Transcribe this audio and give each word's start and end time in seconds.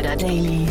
Insider 0.00 0.16
Daily. 0.16 0.66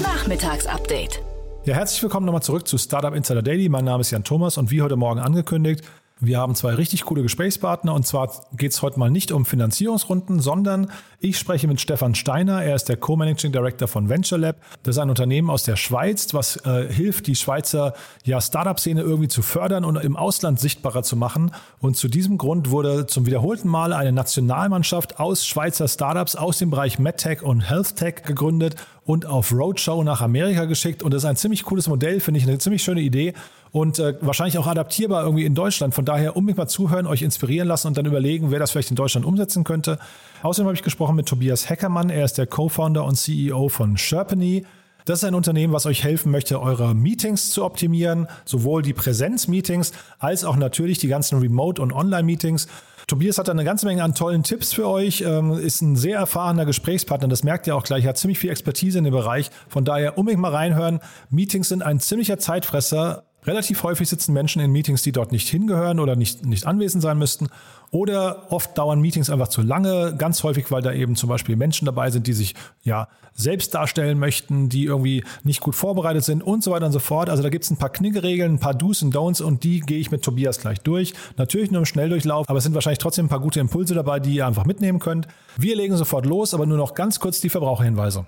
Nachmittagsupdate. 0.00 1.20
Ja, 1.64 1.74
herzlich 1.74 2.00
willkommen 2.04 2.24
nochmal 2.24 2.42
zurück 2.42 2.68
zu 2.68 2.78
Startup 2.78 3.12
Insider 3.12 3.42
Daily. 3.42 3.68
Mein 3.68 3.84
Name 3.84 4.02
ist 4.02 4.12
Jan 4.12 4.22
Thomas 4.22 4.58
und 4.58 4.70
wie 4.70 4.80
heute 4.80 4.94
Morgen 4.94 5.18
angekündigt, 5.18 5.82
wir 6.20 6.38
haben 6.38 6.54
zwei 6.54 6.74
richtig 6.74 7.04
coole 7.04 7.22
Gesprächspartner 7.22 7.94
und 7.94 8.06
zwar 8.06 8.30
geht 8.56 8.72
es 8.72 8.82
heute 8.82 8.98
mal 8.98 9.10
nicht 9.10 9.30
um 9.30 9.44
Finanzierungsrunden, 9.44 10.40
sondern 10.40 10.90
ich 11.20 11.38
spreche 11.38 11.68
mit 11.68 11.80
Stefan 11.80 12.14
Steiner. 12.14 12.62
Er 12.62 12.74
ist 12.74 12.88
der 12.88 12.96
Co-Managing 12.96 13.52
Director 13.52 13.86
von 13.88 14.08
Venture 14.08 14.38
Lab. 14.38 14.56
Das 14.82 14.96
ist 14.96 15.00
ein 15.00 15.10
Unternehmen 15.10 15.48
aus 15.48 15.62
der 15.62 15.76
Schweiz, 15.76 16.34
was 16.34 16.56
äh, 16.64 16.92
hilft, 16.92 17.26
die 17.28 17.36
Schweizer 17.36 17.94
ja, 18.24 18.40
Startup-Szene 18.40 19.00
irgendwie 19.00 19.28
zu 19.28 19.42
fördern 19.42 19.84
und 19.84 19.96
im 19.96 20.16
Ausland 20.16 20.58
sichtbarer 20.58 21.02
zu 21.02 21.16
machen. 21.16 21.52
Und 21.80 21.96
zu 21.96 22.08
diesem 22.08 22.36
Grund 22.38 22.70
wurde 22.70 23.06
zum 23.06 23.26
wiederholten 23.26 23.68
Mal 23.68 23.92
eine 23.92 24.12
Nationalmannschaft 24.12 25.20
aus 25.20 25.46
Schweizer 25.46 25.86
Startups 25.86 26.34
aus 26.34 26.58
dem 26.58 26.70
Bereich 26.70 26.98
MedTech 26.98 27.42
und 27.42 27.68
HealthTech 27.68 28.22
gegründet 28.24 28.76
und 29.04 29.24
auf 29.24 29.52
Roadshow 29.52 30.04
nach 30.04 30.20
Amerika 30.20 30.66
geschickt. 30.66 31.02
Und 31.02 31.14
das 31.14 31.22
ist 31.22 31.28
ein 31.28 31.36
ziemlich 31.36 31.62
cooles 31.62 31.88
Modell, 31.88 32.20
finde 32.20 32.38
ich, 32.38 32.46
eine 32.46 32.58
ziemlich 32.58 32.82
schöne 32.82 33.00
Idee 33.00 33.34
und 33.72 33.98
äh, 33.98 34.14
wahrscheinlich 34.20 34.58
auch 34.58 34.66
adaptierbar 34.66 35.24
irgendwie 35.24 35.44
in 35.44 35.54
Deutschland. 35.54 35.94
Von 35.94 36.04
daher 36.08 36.36
unbedingt 36.36 36.58
mal 36.58 36.68
zuhören, 36.68 37.06
euch 37.06 37.22
inspirieren 37.22 37.68
lassen 37.68 37.88
und 37.88 37.98
dann 37.98 38.06
überlegen, 38.06 38.50
wer 38.50 38.58
das 38.58 38.70
vielleicht 38.70 38.90
in 38.90 38.96
Deutschland 38.96 39.26
umsetzen 39.26 39.64
könnte. 39.64 39.98
Außerdem 40.42 40.66
habe 40.66 40.74
ich 40.74 40.82
gesprochen 40.82 41.16
mit 41.16 41.26
Tobias 41.26 41.68
Heckermann. 41.68 42.10
Er 42.10 42.24
ist 42.24 42.38
der 42.38 42.46
Co-Founder 42.46 43.04
und 43.04 43.16
CEO 43.16 43.68
von 43.68 43.96
Sherpany. 43.96 44.64
Das 45.04 45.20
ist 45.20 45.24
ein 45.24 45.34
Unternehmen, 45.34 45.72
was 45.72 45.86
euch 45.86 46.04
helfen 46.04 46.30
möchte, 46.30 46.60
eure 46.60 46.94
Meetings 46.94 47.50
zu 47.50 47.64
optimieren, 47.64 48.26
sowohl 48.44 48.82
die 48.82 48.92
Präsenz-Meetings 48.92 49.92
als 50.18 50.44
auch 50.44 50.56
natürlich 50.56 50.98
die 50.98 51.08
ganzen 51.08 51.38
Remote- 51.38 51.80
und 51.80 51.92
Online-Meetings. 51.92 52.68
Tobias 53.06 53.38
hat 53.38 53.48
da 53.48 53.52
eine 53.52 53.64
ganze 53.64 53.86
Menge 53.86 54.04
an 54.04 54.14
tollen 54.14 54.42
Tipps 54.42 54.74
für 54.74 54.86
euch, 54.86 55.22
ähm, 55.22 55.52
ist 55.52 55.80
ein 55.80 55.96
sehr 55.96 56.18
erfahrener 56.18 56.66
Gesprächspartner, 56.66 57.26
das 57.26 57.42
merkt 57.42 57.66
ihr 57.66 57.74
auch 57.74 57.84
gleich, 57.84 58.06
hat 58.06 58.18
ziemlich 58.18 58.38
viel 58.38 58.50
Expertise 58.50 58.98
in 58.98 59.04
dem 59.04 59.14
Bereich. 59.14 59.50
Von 59.68 59.86
daher 59.86 60.18
unbedingt 60.18 60.42
mal 60.42 60.54
reinhören. 60.54 61.00
Meetings 61.30 61.70
sind 61.70 61.82
ein 61.82 62.00
ziemlicher 62.00 62.38
Zeitfresser, 62.38 63.24
Relativ 63.48 63.82
häufig 63.82 64.06
sitzen 64.10 64.34
Menschen 64.34 64.60
in 64.60 64.70
Meetings, 64.70 65.02
die 65.02 65.10
dort 65.10 65.32
nicht 65.32 65.48
hingehören 65.48 66.00
oder 66.00 66.16
nicht, 66.16 66.44
nicht 66.44 66.66
anwesend 66.66 67.02
sein 67.02 67.16
müssten. 67.16 67.48
Oder 67.90 68.52
oft 68.52 68.76
dauern 68.76 69.00
Meetings 69.00 69.30
einfach 69.30 69.48
zu 69.48 69.62
lange, 69.62 70.14
ganz 70.18 70.42
häufig, 70.42 70.70
weil 70.70 70.82
da 70.82 70.92
eben 70.92 71.16
zum 71.16 71.30
Beispiel 71.30 71.56
Menschen 71.56 71.86
dabei 71.86 72.10
sind, 72.10 72.26
die 72.26 72.34
sich 72.34 72.54
ja 72.82 73.08
selbst 73.32 73.74
darstellen 73.74 74.18
möchten, 74.18 74.68
die 74.68 74.84
irgendwie 74.84 75.24
nicht 75.44 75.60
gut 75.60 75.74
vorbereitet 75.74 76.24
sind 76.24 76.42
und 76.42 76.62
so 76.62 76.72
weiter 76.72 76.84
und 76.84 76.92
so 76.92 76.98
fort. 76.98 77.30
Also 77.30 77.42
da 77.42 77.48
gibt 77.48 77.64
es 77.64 77.70
ein 77.70 77.78
paar 77.78 77.88
Knickeregeln, 77.88 78.56
ein 78.56 78.60
paar 78.60 78.74
Do's 78.74 79.02
und 79.02 79.16
Don'ts 79.16 79.42
und 79.42 79.64
die 79.64 79.80
gehe 79.80 79.98
ich 79.98 80.10
mit 80.10 80.22
Tobias 80.22 80.60
gleich 80.60 80.80
durch. 80.82 81.14
Natürlich 81.38 81.70
nur 81.70 81.78
im 81.78 81.86
Schnelldurchlauf, 81.86 82.50
aber 82.50 82.58
es 82.58 82.64
sind 82.64 82.74
wahrscheinlich 82.74 82.98
trotzdem 82.98 83.26
ein 83.26 83.30
paar 83.30 83.40
gute 83.40 83.60
Impulse 83.60 83.94
dabei, 83.94 84.20
die 84.20 84.34
ihr 84.34 84.46
einfach 84.46 84.66
mitnehmen 84.66 84.98
könnt. 84.98 85.26
Wir 85.56 85.74
legen 85.74 85.96
sofort 85.96 86.26
los, 86.26 86.52
aber 86.52 86.66
nur 86.66 86.76
noch 86.76 86.92
ganz 86.92 87.18
kurz 87.18 87.40
die 87.40 87.48
Verbraucherhinweise. 87.48 88.26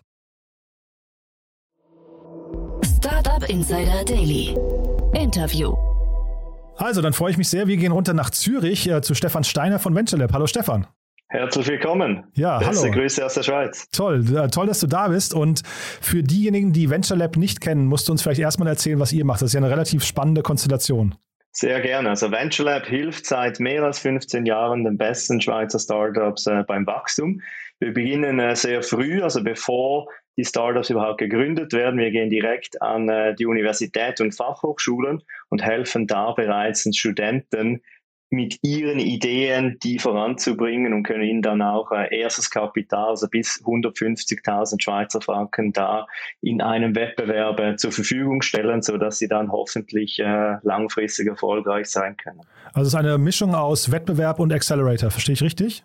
Insider 3.51 4.05
Daily. 4.05 4.55
Interview. 5.13 5.75
Also, 6.77 7.03
dann 7.03 7.13
freue 7.13 7.33
ich 7.33 7.37
mich 7.37 7.49
sehr. 7.49 7.67
Wir 7.67 7.79
gehen 7.79 7.91
runter 7.91 8.15
nach 8.15 8.31
Zürich 8.31 8.89
äh, 8.89 9.03
zu 9.03 9.13
Stefan 9.17 9.43
Steiner 9.43 9.81
von 9.81 9.93
VentureLab. 9.97 10.33
Hallo 10.33 10.47
Stefan. 10.47 10.87
Herzlich 11.31 11.67
willkommen. 11.67 12.29
Ja, 12.35 12.61
Beste 12.61 12.85
hallo. 12.85 13.01
Grüße 13.01 13.27
aus 13.27 13.35
der 13.35 13.43
Schweiz. 13.43 13.89
Toll, 13.91 14.25
äh, 14.37 14.47
toll, 14.51 14.69
dass 14.69 14.79
du 14.79 14.87
da 14.87 15.09
bist. 15.09 15.35
Und 15.35 15.63
für 15.67 16.23
diejenigen, 16.23 16.73
die 16.73 16.91
VentureLab 16.91 17.37
nicht 17.39 17.61
kennen, 17.61 17.87
musst 17.87 18.07
du 18.07 18.13
uns 18.13 18.23
vielleicht 18.23 18.41
erstmal 18.41 18.69
erzählen, 18.69 19.01
was 19.01 19.13
ihr 19.13 19.25
macht. 19.25 19.43
Das 19.43 19.49
ist 19.49 19.55
ja 19.55 19.59
eine 19.59 19.71
relativ 19.71 20.05
spannende 20.05 20.43
Konstellation. 20.43 21.17
Sehr 21.51 21.81
gerne. 21.81 22.11
Also 22.11 22.31
VentureLab 22.31 22.87
hilft 22.87 23.27
seit 23.27 23.59
mehr 23.59 23.83
als 23.83 23.99
15 23.99 24.47
Jahren 24.47 24.85
den 24.85 24.97
besten 24.97 25.41
Schweizer 25.41 25.81
Startups 25.81 26.47
äh, 26.47 26.63
beim 26.69 26.87
Wachstum. 26.87 27.41
Wir 27.81 27.93
beginnen 27.93 28.39
äh, 28.39 28.55
sehr 28.55 28.85
früh, 28.85 29.21
also 29.21 29.43
bevor 29.43 30.07
die 30.41 30.45
Startups 30.47 30.91
überhaupt 30.91 31.19
gegründet 31.19 31.73
werden. 31.73 32.01
Wir 32.01 32.11
gehen 32.11 32.31
direkt 32.31 32.81
an 32.81 33.09
äh, 33.09 33.35
die 33.35 33.47
Universität 33.47 34.21
und 34.21 34.35
Fachhochschulen 34.35 35.23
und 35.51 35.63
helfen 35.63 36.07
da 36.07 36.33
bereits 36.33 36.85
den 36.85 36.95
Studenten 36.95 37.83
mit 38.31 38.59
ihren 38.63 39.01
Ideen 39.01 39.77
die 39.83 39.99
voranzubringen 39.99 40.95
und 40.95 41.03
können 41.03 41.25
ihnen 41.25 41.43
dann 41.43 41.61
auch 41.61 41.91
äh, 41.91 42.17
erstes 42.17 42.49
Kapital, 42.49 43.09
also 43.09 43.29
bis 43.29 43.61
150.000 43.65 44.81
Schweizer 44.81 45.21
Franken 45.21 45.73
da 45.73 46.07
in 46.41 46.63
einem 46.63 46.95
Wettbewerb 46.95 47.59
äh, 47.59 47.77
zur 47.77 47.91
Verfügung 47.91 48.41
stellen, 48.41 48.83
so 48.83 48.97
dass 48.97 49.19
sie 49.19 49.27
dann 49.27 49.51
hoffentlich 49.51 50.21
äh, 50.21 50.57
langfristig 50.63 51.27
erfolgreich 51.27 51.87
sein 51.87 52.17
können. 52.17 52.41
Also 52.73 52.83
es 52.83 52.89
ist 52.89 52.95
eine 52.95 53.19
Mischung 53.19 53.55
aus 53.55 53.91
Wettbewerb 53.91 54.39
und 54.39 54.53
Accelerator, 54.53 55.11
verstehe 55.11 55.33
ich 55.33 55.43
richtig? 55.43 55.85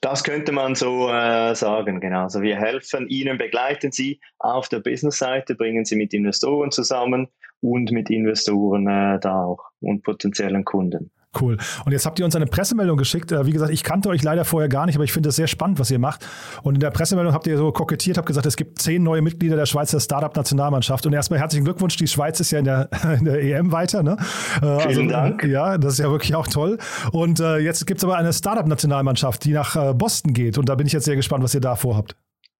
Das 0.00 0.24
könnte 0.24 0.52
man 0.52 0.74
so 0.74 1.08
äh, 1.08 1.54
sagen, 1.54 2.00
genau. 2.00 2.24
Also 2.24 2.42
wir 2.42 2.56
helfen 2.56 3.08
Ihnen, 3.08 3.38
begleiten 3.38 3.92
Sie 3.92 4.20
auf 4.38 4.68
der 4.68 4.80
Business-Seite, 4.80 5.54
bringen 5.54 5.84
Sie 5.84 5.96
mit 5.96 6.12
Investoren 6.12 6.70
zusammen 6.70 7.28
und 7.60 7.92
mit 7.92 8.10
Investoren 8.10 8.86
äh, 8.88 9.20
da 9.20 9.44
auch 9.44 9.70
und 9.80 10.02
potenziellen 10.02 10.64
Kunden. 10.64 11.12
Cool. 11.40 11.56
Und 11.86 11.92
jetzt 11.92 12.04
habt 12.04 12.18
ihr 12.18 12.26
uns 12.26 12.36
eine 12.36 12.46
Pressemeldung 12.46 12.98
geschickt. 12.98 13.32
Äh, 13.32 13.46
wie 13.46 13.52
gesagt, 13.52 13.72
ich 13.72 13.82
kannte 13.82 14.10
euch 14.10 14.22
leider 14.22 14.44
vorher 14.44 14.68
gar 14.68 14.84
nicht, 14.84 14.96
aber 14.96 15.04
ich 15.04 15.12
finde 15.12 15.30
es 15.30 15.36
sehr 15.36 15.46
spannend, 15.46 15.78
was 15.78 15.90
ihr 15.90 15.98
macht. 15.98 16.26
Und 16.62 16.74
in 16.74 16.80
der 16.80 16.90
Pressemeldung 16.90 17.32
habt 17.32 17.46
ihr 17.46 17.56
so 17.56 17.72
kokettiert, 17.72 18.18
habt 18.18 18.26
gesagt, 18.26 18.44
es 18.44 18.56
gibt 18.56 18.80
zehn 18.80 19.02
neue 19.02 19.22
Mitglieder 19.22 19.56
der 19.56 19.64
Schweizer 19.64 19.98
Startup-Nationalmannschaft. 19.98 21.06
Und 21.06 21.14
erstmal 21.14 21.40
herzlichen 21.40 21.64
Glückwunsch. 21.64 21.96
Die 21.96 22.06
Schweiz 22.06 22.38
ist 22.40 22.50
ja 22.50 22.58
in 22.58 22.66
der, 22.66 22.90
in 23.18 23.24
der 23.24 23.42
EM 23.42 23.72
weiter. 23.72 24.02
Ne? 24.02 24.16
Äh, 24.56 24.60
Vielen 24.60 24.82
also, 24.82 25.06
Dank. 25.06 25.44
Ja, 25.44 25.78
das 25.78 25.94
ist 25.94 25.98
ja 26.00 26.10
wirklich 26.10 26.34
auch 26.34 26.46
toll. 26.46 26.78
Und 27.12 27.40
äh, 27.40 27.58
jetzt 27.58 27.86
gibt 27.86 27.98
es 27.98 28.04
aber 28.04 28.16
eine 28.16 28.32
Startup-Nationalmannschaft, 28.32 29.44
die 29.44 29.52
nach 29.52 29.74
äh, 29.74 29.94
Boston 29.94 30.34
geht. 30.34 30.58
Und 30.58 30.68
da 30.68 30.74
bin 30.74 30.86
ich 30.86 30.92
jetzt 30.92 31.06
sehr 31.06 31.16
gespannt, 31.16 31.42
was 31.42 31.54
ihr 31.54 31.62
da 31.62 31.76
vorhabt. 31.76 32.14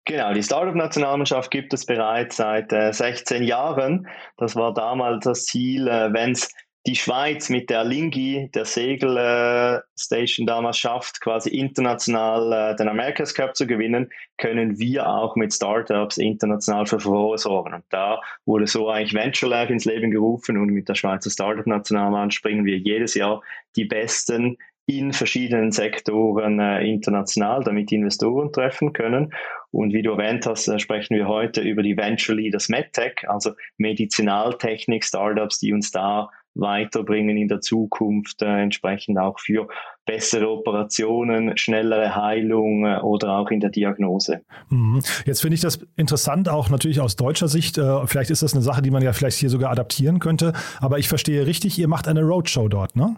Genau, 0.05 0.33
die 0.33 0.43
Startup-Nationalmannschaft 0.43 1.49
gibt 1.49 1.73
es 1.73 1.85
bereits 1.85 2.37
seit 2.37 2.73
äh, 2.73 2.91
16 2.91 3.43
Jahren. 3.43 4.07
Das 4.37 4.55
war 4.55 4.73
damals 4.73 5.23
das 5.23 5.45
Ziel, 5.45 5.87
äh, 5.87 6.11
wenn 6.11 6.31
es 6.31 6.49
die 6.85 6.95
Schweiz 6.95 7.49
mit 7.49 7.69
der 7.69 7.85
Lingi, 7.85 8.49
der 8.53 8.65
Segelstation 8.65 10.45
äh, 10.45 10.47
damals 10.47 10.77
schafft, 10.77 11.21
quasi 11.21 11.49
international 11.49 12.51
äh, 12.51 12.75
den 12.75 12.89
America's 12.89 13.33
Cup 13.33 13.55
zu 13.55 13.65
gewinnen, 13.65 14.09
können 14.37 14.77
wir 14.79 15.07
auch 15.07 15.37
mit 15.37 15.53
Startups 15.53 16.17
international 16.17 16.85
für 16.85 16.99
Furore 16.99 17.37
sorgen. 17.37 17.73
Und 17.73 17.85
da 17.89 18.21
wurde 18.45 18.67
so 18.67 18.89
eigentlich 18.89 19.13
Venture 19.13 19.49
Lab 19.49 19.69
ins 19.69 19.85
Leben 19.85 20.11
gerufen 20.11 20.57
und 20.57 20.67
mit 20.67 20.89
der 20.89 20.95
Schweizer 20.95 21.29
Startup-Nationalmannschaft 21.29 22.39
springen 22.39 22.65
wir 22.65 22.77
jedes 22.77 23.13
Jahr 23.13 23.41
die 23.77 23.85
besten 23.85 24.57
in 24.85 25.13
verschiedenen 25.13 25.71
Sektoren 25.71 26.59
äh, 26.59 26.83
international, 26.85 27.63
damit 27.63 27.91
Investoren 27.91 28.51
treffen 28.51 28.93
können. 28.93 29.33
Und 29.71 29.93
wie 29.93 30.01
du 30.01 30.11
erwähnt 30.11 30.45
hast, 30.45 30.67
äh, 30.67 30.77
sprechen 30.79 31.15
wir 31.15 31.27
heute 31.27 31.61
über 31.61 31.83
die 31.83 31.95
Venture 31.95 32.35
Leaders 32.35 32.69
MedTech, 32.69 33.27
also 33.27 33.51
Medizinaltechnik-Startups, 33.77 35.59
die 35.59 35.73
uns 35.73 35.91
da 35.91 36.29
weiterbringen 36.55 37.37
in 37.37 37.47
der 37.47 37.61
Zukunft, 37.61 38.41
äh, 38.41 38.61
entsprechend 38.61 39.17
auch 39.17 39.39
für 39.39 39.67
bessere 40.05 40.49
Operationen, 40.49 41.57
schnellere 41.57 42.15
Heilung 42.15 42.85
äh, 42.85 42.99
oder 42.99 43.37
auch 43.37 43.49
in 43.49 43.59
der 43.59 43.69
Diagnose. 43.69 44.41
Mhm. 44.69 45.01
Jetzt 45.25 45.41
finde 45.41 45.55
ich 45.55 45.61
das 45.61 45.79
interessant, 45.95 46.49
auch 46.49 46.69
natürlich 46.69 46.99
aus 46.99 47.15
deutscher 47.15 47.47
Sicht. 47.47 47.77
Äh, 47.77 48.05
vielleicht 48.05 48.29
ist 48.29 48.43
das 48.43 48.53
eine 48.53 48.61
Sache, 48.61 48.81
die 48.81 48.91
man 48.91 49.01
ja 49.01 49.13
vielleicht 49.13 49.37
hier 49.37 49.49
sogar 49.49 49.71
adaptieren 49.71 50.19
könnte. 50.19 50.53
Aber 50.79 50.99
ich 50.99 51.07
verstehe 51.07 51.47
richtig, 51.47 51.79
ihr 51.79 51.87
macht 51.87 52.07
eine 52.07 52.21
Roadshow 52.21 52.67
dort, 52.67 52.95
ne? 52.95 53.15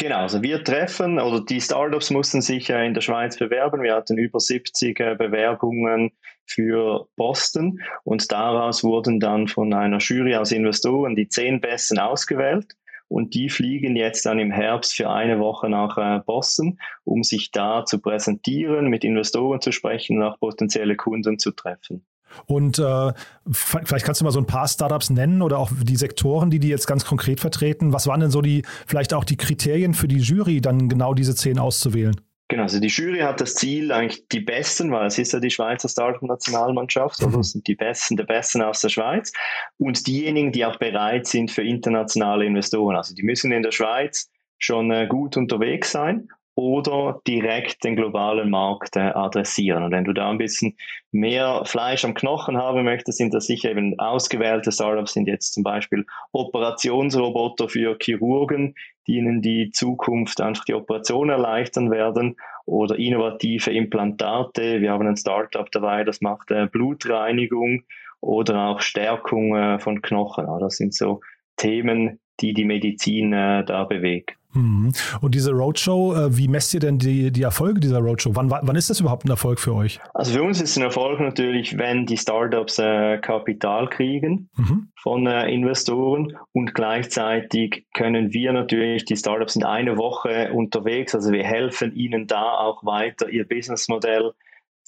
Genau, 0.00 0.18
also 0.18 0.42
wir 0.42 0.62
treffen, 0.62 1.18
oder 1.18 1.40
die 1.44 1.60
Startups 1.60 2.10
mussten 2.10 2.40
sich 2.40 2.70
in 2.70 2.94
der 2.94 3.00
Schweiz 3.00 3.36
bewerben. 3.36 3.82
Wir 3.82 3.96
hatten 3.96 4.16
über 4.16 4.38
70 4.38 4.96
Bewerbungen 4.96 6.12
für 6.46 7.08
Boston 7.16 7.80
und 8.04 8.30
daraus 8.30 8.84
wurden 8.84 9.18
dann 9.18 9.48
von 9.48 9.74
einer 9.74 9.98
Jury 9.98 10.36
aus 10.36 10.52
Investoren 10.52 11.16
die 11.16 11.28
zehn 11.28 11.60
Besten 11.60 11.98
ausgewählt. 11.98 12.76
Und 13.08 13.34
die 13.34 13.48
fliegen 13.48 13.96
jetzt 13.96 14.24
dann 14.24 14.38
im 14.38 14.52
Herbst 14.52 14.94
für 14.94 15.10
eine 15.10 15.40
Woche 15.40 15.68
nach 15.68 15.96
äh, 15.98 16.20
Boston, 16.24 16.78
um 17.04 17.24
sich 17.24 17.50
da 17.50 17.84
zu 17.84 18.00
präsentieren, 18.00 18.86
mit 18.86 19.02
Investoren 19.02 19.60
zu 19.60 19.72
sprechen, 19.72 20.18
nach 20.18 20.38
potenzielle 20.38 20.94
Kunden 20.94 21.38
zu 21.40 21.50
treffen. 21.50 22.06
Und 22.46 22.78
äh, 22.78 23.12
vielleicht 23.50 24.04
kannst 24.04 24.20
du 24.20 24.24
mal 24.24 24.30
so 24.30 24.40
ein 24.40 24.46
paar 24.46 24.68
Startups 24.68 25.10
nennen 25.10 25.42
oder 25.42 25.58
auch 25.58 25.70
die 25.82 25.96
Sektoren, 25.96 26.50
die 26.50 26.58
die 26.58 26.68
jetzt 26.68 26.86
ganz 26.86 27.04
konkret 27.04 27.40
vertreten. 27.40 27.92
Was 27.92 28.06
waren 28.06 28.20
denn 28.20 28.30
so 28.30 28.40
die, 28.40 28.62
vielleicht 28.86 29.14
auch 29.14 29.24
die 29.24 29.36
Kriterien 29.36 29.94
für 29.94 30.08
die 30.08 30.18
Jury, 30.18 30.60
dann 30.60 30.88
genau 30.88 31.14
diese 31.14 31.34
zehn 31.34 31.58
auszuwählen? 31.58 32.20
Genau, 32.50 32.62
also 32.62 32.80
die 32.80 32.88
Jury 32.88 33.18
hat 33.18 33.42
das 33.42 33.54
Ziel, 33.54 33.92
eigentlich 33.92 34.26
die 34.28 34.40
Besten, 34.40 34.90
weil 34.90 35.06
es 35.06 35.18
ist 35.18 35.34
ja 35.34 35.40
die 35.40 35.50
Schweizer 35.50 35.86
Startup-Nationalmannschaft, 35.86 37.22
also 37.22 37.40
es 37.40 37.52
sind 37.52 37.66
die 37.66 37.74
Besten 37.74 38.16
der 38.16 38.24
Besten 38.24 38.62
aus 38.62 38.80
der 38.80 38.88
Schweiz 38.88 39.32
und 39.76 40.06
diejenigen, 40.06 40.50
die 40.50 40.64
auch 40.64 40.78
bereit 40.78 41.26
sind 41.26 41.50
für 41.50 41.62
internationale 41.62 42.46
Investoren. 42.46 42.96
Also 42.96 43.14
die 43.14 43.22
müssen 43.22 43.52
in 43.52 43.62
der 43.62 43.72
Schweiz 43.72 44.30
schon 44.56 44.90
äh, 44.90 45.06
gut 45.06 45.36
unterwegs 45.36 45.92
sein 45.92 46.28
oder 46.58 47.20
direkt 47.24 47.84
den 47.84 47.94
globalen 47.94 48.50
Markt 48.50 48.96
äh, 48.96 49.12
adressieren. 49.14 49.84
Und 49.84 49.92
wenn 49.92 50.02
du 50.02 50.12
da 50.12 50.28
ein 50.28 50.38
bisschen 50.38 50.76
mehr 51.12 51.62
Fleisch 51.64 52.04
am 52.04 52.14
Knochen 52.14 52.56
haben 52.56 52.82
möchtest, 52.82 53.18
sind 53.18 53.32
das 53.32 53.46
sicher 53.46 53.70
eben 53.70 53.96
ausgewählte 54.00 54.72
Startups, 54.72 55.12
sind 55.12 55.28
jetzt 55.28 55.54
zum 55.54 55.62
Beispiel 55.62 56.04
Operationsroboter 56.32 57.68
für 57.68 57.96
Chirurgen, 58.02 58.74
die 59.06 59.18
ihnen 59.18 59.40
die 59.40 59.70
Zukunft 59.70 60.40
einfach 60.40 60.64
die 60.64 60.74
Operation 60.74 61.30
erleichtern 61.30 61.92
werden 61.92 62.34
oder 62.66 62.98
innovative 62.98 63.70
Implantate. 63.70 64.80
Wir 64.80 64.90
haben 64.90 65.06
ein 65.06 65.16
Startup 65.16 65.70
dabei, 65.70 66.02
das 66.02 66.20
macht 66.22 66.50
äh, 66.50 66.66
Blutreinigung 66.66 67.84
oder 68.20 68.70
auch 68.70 68.80
Stärkung 68.80 69.54
äh, 69.54 69.78
von 69.78 70.02
Knochen. 70.02 70.48
Das 70.58 70.76
sind 70.76 70.92
so 70.92 71.20
Themen, 71.56 72.18
die 72.40 72.54
die 72.54 72.64
Medizin 72.64 73.32
äh, 73.32 73.64
da 73.64 73.84
bewegt. 73.84 74.38
Mhm. 74.54 74.92
Und 75.20 75.34
diese 75.34 75.52
Roadshow, 75.52 76.14
äh, 76.14 76.36
wie 76.36 76.48
messt 76.48 76.72
ihr 76.72 76.80
denn 76.80 76.98
die, 76.98 77.30
die 77.30 77.42
Erfolge 77.42 77.80
dieser 77.80 77.98
Roadshow? 77.98 78.34
Wann, 78.34 78.50
wann 78.50 78.76
ist 78.76 78.88
das 78.88 79.00
überhaupt 79.00 79.24
ein 79.24 79.30
Erfolg 79.30 79.60
für 79.60 79.74
euch? 79.74 80.00
Also 80.14 80.32
für 80.32 80.42
uns 80.42 80.60
ist 80.60 80.70
es 80.70 80.76
ein 80.76 80.82
Erfolg 80.82 81.20
natürlich, 81.20 81.76
wenn 81.76 82.06
die 82.06 82.16
Startups 82.16 82.78
äh, 82.78 83.18
Kapital 83.18 83.88
kriegen 83.88 84.48
mhm. 84.56 84.88
von 84.96 85.26
äh, 85.26 85.50
Investoren 85.50 86.36
und 86.52 86.74
gleichzeitig 86.74 87.86
können 87.94 88.32
wir 88.32 88.52
natürlich, 88.52 89.04
die 89.04 89.16
Startups 89.16 89.52
sind 89.52 89.64
eine 89.64 89.96
Woche 89.96 90.50
unterwegs, 90.52 91.14
also 91.14 91.30
wir 91.30 91.44
helfen 91.44 91.94
ihnen 91.94 92.26
da 92.26 92.54
auch 92.54 92.84
weiter 92.84 93.28
ihr 93.28 93.46
Businessmodell 93.46 94.32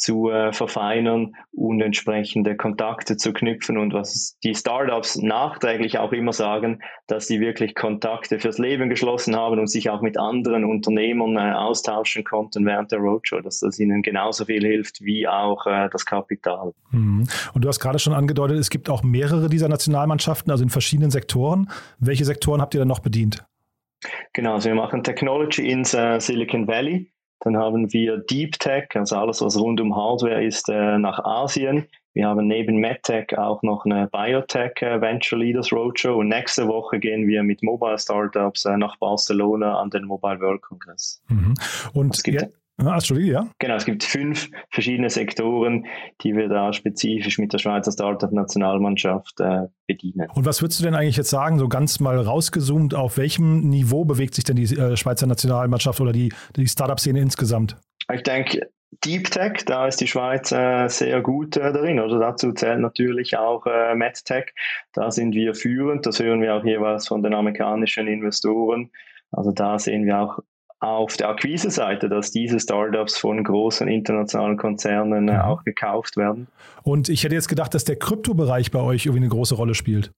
zu 0.01 0.31
äh, 0.31 0.53
verfeinern 0.53 1.37
und 1.53 1.81
entsprechende 1.83 2.57
Kontakte 2.57 3.19
zu 3.19 3.35
knüpfen 3.35 3.77
und 3.77 3.93
was 3.93 4.39
die 4.43 4.55
Startups 4.55 5.17
nachträglich 5.17 5.99
auch 5.99 6.13
immer 6.13 6.33
sagen, 6.33 6.81
dass 7.07 7.27
sie 7.27 7.41
wirklich 7.41 7.75
Kontakte 7.75 8.39
fürs 8.39 8.57
Leben 8.57 8.89
geschlossen 8.89 9.37
haben 9.37 9.59
und 9.61 9.67
sich 9.67 9.91
auch 9.91 10.01
mit 10.01 10.19
anderen 10.19 10.65
Unternehmern 10.65 11.37
äh, 11.37 11.53
austauschen 11.53 12.25
konnten 12.25 12.65
während 12.65 12.91
der 12.93 12.99
Roadshow, 12.99 13.41
dass 13.41 13.61
das 13.61 13.79
ihnen 13.79 14.01
genauso 14.01 14.47
viel 14.47 14.65
hilft 14.65 15.03
wie 15.03 15.29
auch 15.29 15.67
äh, 15.67 15.91
das 15.93 16.07
Kapital. 16.07 16.73
Mhm. 16.93 17.29
Und 17.53 17.65
du 17.65 17.69
hast 17.69 17.79
gerade 17.79 17.99
schon 17.99 18.15
angedeutet, 18.15 18.59
es 18.59 18.71
gibt 18.71 18.89
auch 18.89 19.03
mehrere 19.03 19.51
dieser 19.51 19.69
Nationalmannschaften, 19.69 20.51
also 20.51 20.65
in 20.65 20.71
verschiedenen 20.71 21.11
Sektoren. 21.11 21.71
Welche 21.99 22.25
Sektoren 22.25 22.63
habt 22.63 22.73
ihr 22.73 22.81
dann 22.81 22.89
noch 22.89 23.01
bedient? 23.01 23.45
Genau, 24.33 24.55
also 24.55 24.71
wir 24.71 24.77
machen 24.77 25.05
Technology 25.05 25.69
in 25.69 25.81
uh, 25.81 26.19
Silicon 26.19 26.67
Valley. 26.67 27.13
Dann 27.41 27.57
haben 27.57 27.93
wir 27.93 28.19
Deep 28.19 28.59
Tech, 28.59 28.89
also 28.95 29.17
alles, 29.17 29.41
was 29.41 29.59
rund 29.59 29.81
um 29.81 29.97
Hardware 29.97 30.45
ist, 30.45 30.69
äh, 30.69 30.99
nach 30.99 31.19
Asien. 31.25 31.87
Wir 32.13 32.27
haben 32.27 32.49
neben 32.49 32.79
MedTech 32.79 33.39
auch 33.39 33.63
noch 33.63 33.85
eine 33.85 34.09
Biotech 34.09 34.83
äh, 34.83 35.01
Venture 35.01 35.39
Leaders 35.39 35.73
Roadshow 35.73 36.19
und 36.19 36.29
nächste 36.29 36.67
Woche 36.67 36.99
gehen 36.99 37.29
wir 37.29 37.43
mit 37.45 37.63
Mobile 37.63 37.99
Startups 37.99 38.65
äh, 38.65 38.77
nach 38.77 38.97
Barcelona 38.97 39.79
an 39.79 39.91
den 39.91 40.05
Mobile 40.05 40.41
World 40.41 40.61
Congress. 40.63 41.23
Mhm. 41.29 41.55
Und 41.93 42.21
ja, 42.27 42.49
Astrologie, 42.89 43.33
ja? 43.33 43.49
Genau, 43.59 43.75
es 43.75 43.85
gibt 43.85 44.05
fünf 44.05 44.49
verschiedene 44.71 45.11
Sektoren, 45.11 45.87
die 46.23 46.35
wir 46.35 46.49
da 46.49 46.73
spezifisch 46.73 47.39
mit 47.39 47.53
der 47.53 47.59
Schweizer 47.59 47.93
Startup-Nationalmannschaft 47.93 49.41
äh, 49.41 49.67
bedienen. 49.87 50.29
Und 50.35 50.47
was 50.47 50.63
würdest 50.63 50.81
du 50.81 50.85
denn 50.85 50.95
eigentlich 50.95 51.17
jetzt 51.17 51.31
sagen, 51.31 51.59
so 51.59 51.69
ganz 51.69 52.01
mal 52.01 52.19
rausgezoomt, 52.19 52.95
auf 52.95 53.17
welchem 53.17 53.69
Niveau 53.69 54.05
bewegt 54.05 54.35
sich 54.35 54.45
denn 54.45 54.57
die 54.57 54.75
äh, 54.77 54.97
Schweizer 54.97 55.27
Nationalmannschaft 55.27 56.01
oder 56.01 56.13
die, 56.13 56.33
die 56.57 56.67
Startup-Szene 56.67 57.21
insgesamt? 57.21 57.77
Ich 58.13 58.23
denke, 58.23 58.69
Deep 59.05 59.31
Tech, 59.31 59.65
da 59.67 59.87
ist 59.87 60.01
die 60.01 60.09
Schweiz 60.09 60.51
äh, 60.51 60.89
sehr 60.89 61.21
gut 61.21 61.57
äh, 61.57 61.73
darin. 61.73 62.01
Oder 62.01 62.19
dazu 62.19 62.53
zählt 62.53 62.81
natürlich 62.81 63.37
auch 63.39 63.65
äh, 63.67 63.95
MedTech. 63.95 64.53
Da 64.93 65.11
sind 65.11 65.35
wir 65.35 65.55
führend. 65.55 66.07
Das 66.07 66.19
hören 66.19 66.43
wir 66.43 66.55
auch 66.57 66.65
jeweils 66.65 67.07
von 67.07 67.23
den 67.23 67.35
amerikanischen 67.35 68.09
Investoren. 68.09 68.91
Also 69.31 69.53
da 69.53 69.79
sehen 69.79 70.07
wir 70.07 70.19
auch 70.19 70.41
auf 70.81 71.17
der 71.19 71.29
Akquise-Seite, 71.29 72.09
dass 72.09 72.31
diese 72.31 72.59
Startups 72.59 73.19
von 73.19 73.45
großen 73.45 73.87
internationalen 73.87 74.57
Konzernen 74.57 75.29
äh, 75.29 75.39
auch 75.39 75.63
gekauft 75.63 76.17
werden. 76.17 76.49
Und 76.83 77.11
ich 77.11 77.23
hätte 77.23 77.35
jetzt 77.35 77.49
gedacht, 77.49 77.75
dass 77.75 77.85
der 77.85 77.97
Kryptobereich 77.97 78.71
bei 78.71 78.81
euch 78.81 79.05
irgendwie 79.05 79.25
eine 79.25 79.29
große 79.29 79.55
Rolle 79.55 79.75
spielt. 79.75 80.13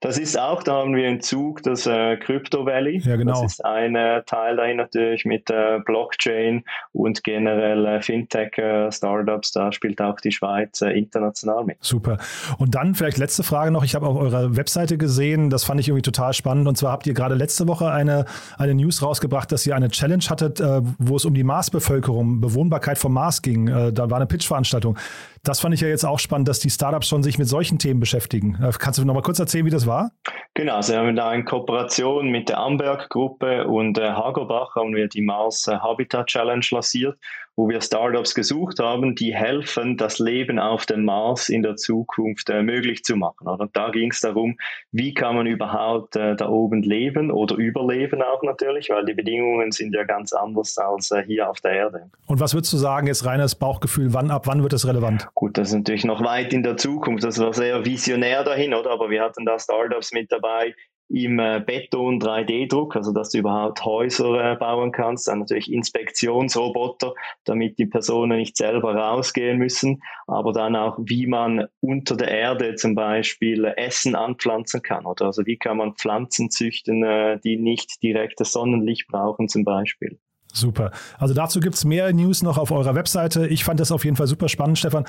Das 0.00 0.18
ist 0.18 0.38
auch, 0.38 0.62
da 0.62 0.74
haben 0.78 0.96
wir 0.96 1.06
in 1.08 1.20
Zug 1.20 1.62
das 1.62 1.86
äh, 1.86 2.16
Crypto 2.16 2.66
Valley. 2.66 2.98
Ja, 2.98 3.16
genau. 3.16 3.42
Das 3.42 3.52
ist 3.52 3.64
ein 3.64 3.94
äh, 3.94 4.22
Teil 4.24 4.56
dahin 4.56 4.76
natürlich 4.76 5.24
mit 5.24 5.48
äh, 5.50 5.78
Blockchain 5.84 6.64
und 6.92 7.22
generell 7.22 7.86
äh, 7.86 8.02
Fintech-Startups. 8.02 9.54
Äh, 9.54 9.58
da 9.60 9.72
spielt 9.72 10.00
auch 10.00 10.18
die 10.20 10.32
Schweiz 10.32 10.80
äh, 10.80 10.90
international 10.90 11.64
mit. 11.64 11.76
Super. 11.80 12.18
Und 12.58 12.74
dann 12.74 12.96
vielleicht 12.96 13.18
letzte 13.18 13.44
Frage 13.44 13.70
noch. 13.70 13.84
Ich 13.84 13.94
habe 13.94 14.06
auf 14.06 14.16
eurer 14.16 14.56
Webseite 14.56 14.98
gesehen, 14.98 15.50
das 15.50 15.64
fand 15.64 15.78
ich 15.78 15.88
irgendwie 15.88 16.02
total 16.02 16.32
spannend. 16.32 16.66
Und 16.66 16.76
zwar 16.76 16.90
habt 16.90 17.06
ihr 17.06 17.14
gerade 17.14 17.36
letzte 17.36 17.68
Woche 17.68 17.90
eine, 17.90 18.24
eine 18.58 18.74
News 18.74 19.02
rausgebracht, 19.02 19.52
dass 19.52 19.66
ihr 19.66 19.76
eine 19.76 19.88
Challenge 19.88 20.24
hattet, 20.28 20.60
wo 20.98 21.16
es 21.16 21.24
um 21.24 21.34
die 21.34 21.44
Marsbevölkerung, 21.44 22.40
Bewohnbarkeit 22.40 22.98
vom 22.98 23.12
Mars 23.12 23.42
ging. 23.42 23.66
da 23.66 24.10
war 24.10 24.16
eine 24.16 24.26
Pitch-Veranstaltung. 24.26 24.96
Das 25.42 25.60
fand 25.60 25.74
ich 25.74 25.80
ja 25.80 25.88
jetzt 25.88 26.04
auch 26.04 26.18
spannend, 26.18 26.48
dass 26.48 26.60
die 26.60 26.70
Startups 26.70 27.08
schon 27.08 27.22
sich 27.22 27.38
mit 27.38 27.48
solchen 27.48 27.78
Themen 27.78 28.00
beschäftigen. 28.00 28.58
Kannst 28.78 28.98
du 28.98 29.04
noch 29.04 29.14
mal 29.14 29.22
kurz 29.22 29.38
erzählen, 29.38 29.51
wie 29.54 29.70
das 29.70 29.86
war? 29.86 30.10
Genau, 30.54 30.76
also 30.76 30.92
wir 30.92 31.00
haben 31.00 31.16
da 31.16 31.32
in 31.32 31.44
Kooperation 31.44 32.30
mit 32.30 32.48
der 32.48 32.58
Amberg-Gruppe 32.58 33.66
und 33.66 33.98
äh, 33.98 34.10
Hagerbach 34.10 34.74
haben 34.76 34.94
wir 34.94 35.08
die 35.08 35.22
Mars 35.22 35.66
äh, 35.66 35.76
Habitat 35.76 36.26
Challenge 36.26 36.64
lanciert 36.70 37.18
wo 37.56 37.68
wir 37.68 37.80
Startups 37.80 38.34
gesucht 38.34 38.78
haben, 38.78 39.14
die 39.14 39.34
helfen, 39.34 39.96
das 39.96 40.18
Leben 40.18 40.58
auf 40.58 40.86
dem 40.86 41.04
Mars 41.04 41.48
in 41.48 41.62
der 41.62 41.76
Zukunft 41.76 42.48
äh, 42.48 42.62
möglich 42.62 43.04
zu 43.04 43.16
machen. 43.16 43.46
Und 43.46 43.76
da 43.76 43.90
ging 43.90 44.10
es 44.10 44.20
darum, 44.20 44.56
wie 44.90 45.12
kann 45.12 45.36
man 45.36 45.46
überhaupt 45.46 46.16
äh, 46.16 46.34
da 46.34 46.48
oben 46.48 46.82
leben 46.82 47.30
oder 47.30 47.56
überleben 47.56 48.22
auch 48.22 48.42
natürlich, 48.42 48.88
weil 48.88 49.04
die 49.04 49.12
Bedingungen 49.12 49.70
sind 49.70 49.94
ja 49.94 50.04
ganz 50.04 50.32
anders 50.32 50.78
als 50.78 51.10
äh, 51.10 51.22
hier 51.26 51.50
auf 51.50 51.60
der 51.60 51.72
Erde. 51.72 52.10
Und 52.26 52.40
was 52.40 52.54
würdest 52.54 52.72
du 52.72 52.78
sagen, 52.78 53.06
jetzt 53.06 53.26
reines 53.26 53.54
Bauchgefühl, 53.54 54.14
wann, 54.14 54.30
ab 54.30 54.46
wann 54.46 54.62
wird 54.62 54.72
das 54.72 54.86
relevant? 54.86 55.28
Gut, 55.34 55.58
das 55.58 55.68
ist 55.68 55.74
natürlich 55.74 56.04
noch 56.04 56.24
weit 56.24 56.54
in 56.54 56.62
der 56.62 56.78
Zukunft, 56.78 57.22
das 57.22 57.38
war 57.38 57.52
sehr 57.52 57.84
visionär 57.84 58.44
dahin, 58.44 58.72
oder? 58.72 58.90
Aber 58.90 59.10
wir 59.10 59.22
hatten 59.22 59.41
da 59.44 59.58
Startups 59.58 60.12
mit 60.12 60.30
dabei, 60.30 60.74
im 61.12 61.38
äh, 61.38 61.62
Beton 61.64 62.18
3D-Druck, 62.20 62.96
also 62.96 63.12
dass 63.12 63.30
du 63.30 63.38
überhaupt 63.38 63.84
Häuser 63.84 64.52
äh, 64.52 64.56
bauen 64.56 64.92
kannst, 64.92 65.28
dann 65.28 65.40
natürlich 65.40 65.70
Inspektionsroboter, 65.70 67.12
damit 67.44 67.78
die 67.78 67.86
Personen 67.86 68.38
nicht 68.38 68.56
selber 68.56 68.94
rausgehen 68.94 69.58
müssen, 69.58 70.02
aber 70.26 70.52
dann 70.52 70.74
auch, 70.74 70.98
wie 71.02 71.26
man 71.26 71.66
unter 71.80 72.16
der 72.16 72.28
Erde 72.28 72.76
zum 72.76 72.94
Beispiel 72.94 73.64
Essen 73.76 74.14
anpflanzen 74.14 74.80
kann 74.80 75.04
oder 75.04 75.26
also 75.26 75.44
wie 75.44 75.58
kann 75.58 75.76
man 75.76 75.94
Pflanzen 75.96 76.50
züchten, 76.50 77.04
äh, 77.04 77.38
die 77.44 77.58
nicht 77.58 78.02
direktes 78.02 78.52
Sonnenlicht 78.52 79.06
brauchen 79.08 79.48
zum 79.48 79.64
Beispiel. 79.64 80.18
Super. 80.54 80.92
Also 81.18 81.34
dazu 81.34 81.60
gibt 81.60 81.74
es 81.74 81.84
mehr 81.84 82.12
News 82.12 82.42
noch 82.42 82.58
auf 82.58 82.70
eurer 82.70 82.94
Webseite. 82.94 83.46
Ich 83.46 83.64
fand 83.64 83.80
das 83.80 83.92
auf 83.92 84.04
jeden 84.04 84.16
Fall 84.16 84.26
super 84.26 84.48
spannend, 84.48 84.78
Stefan. 84.78 85.04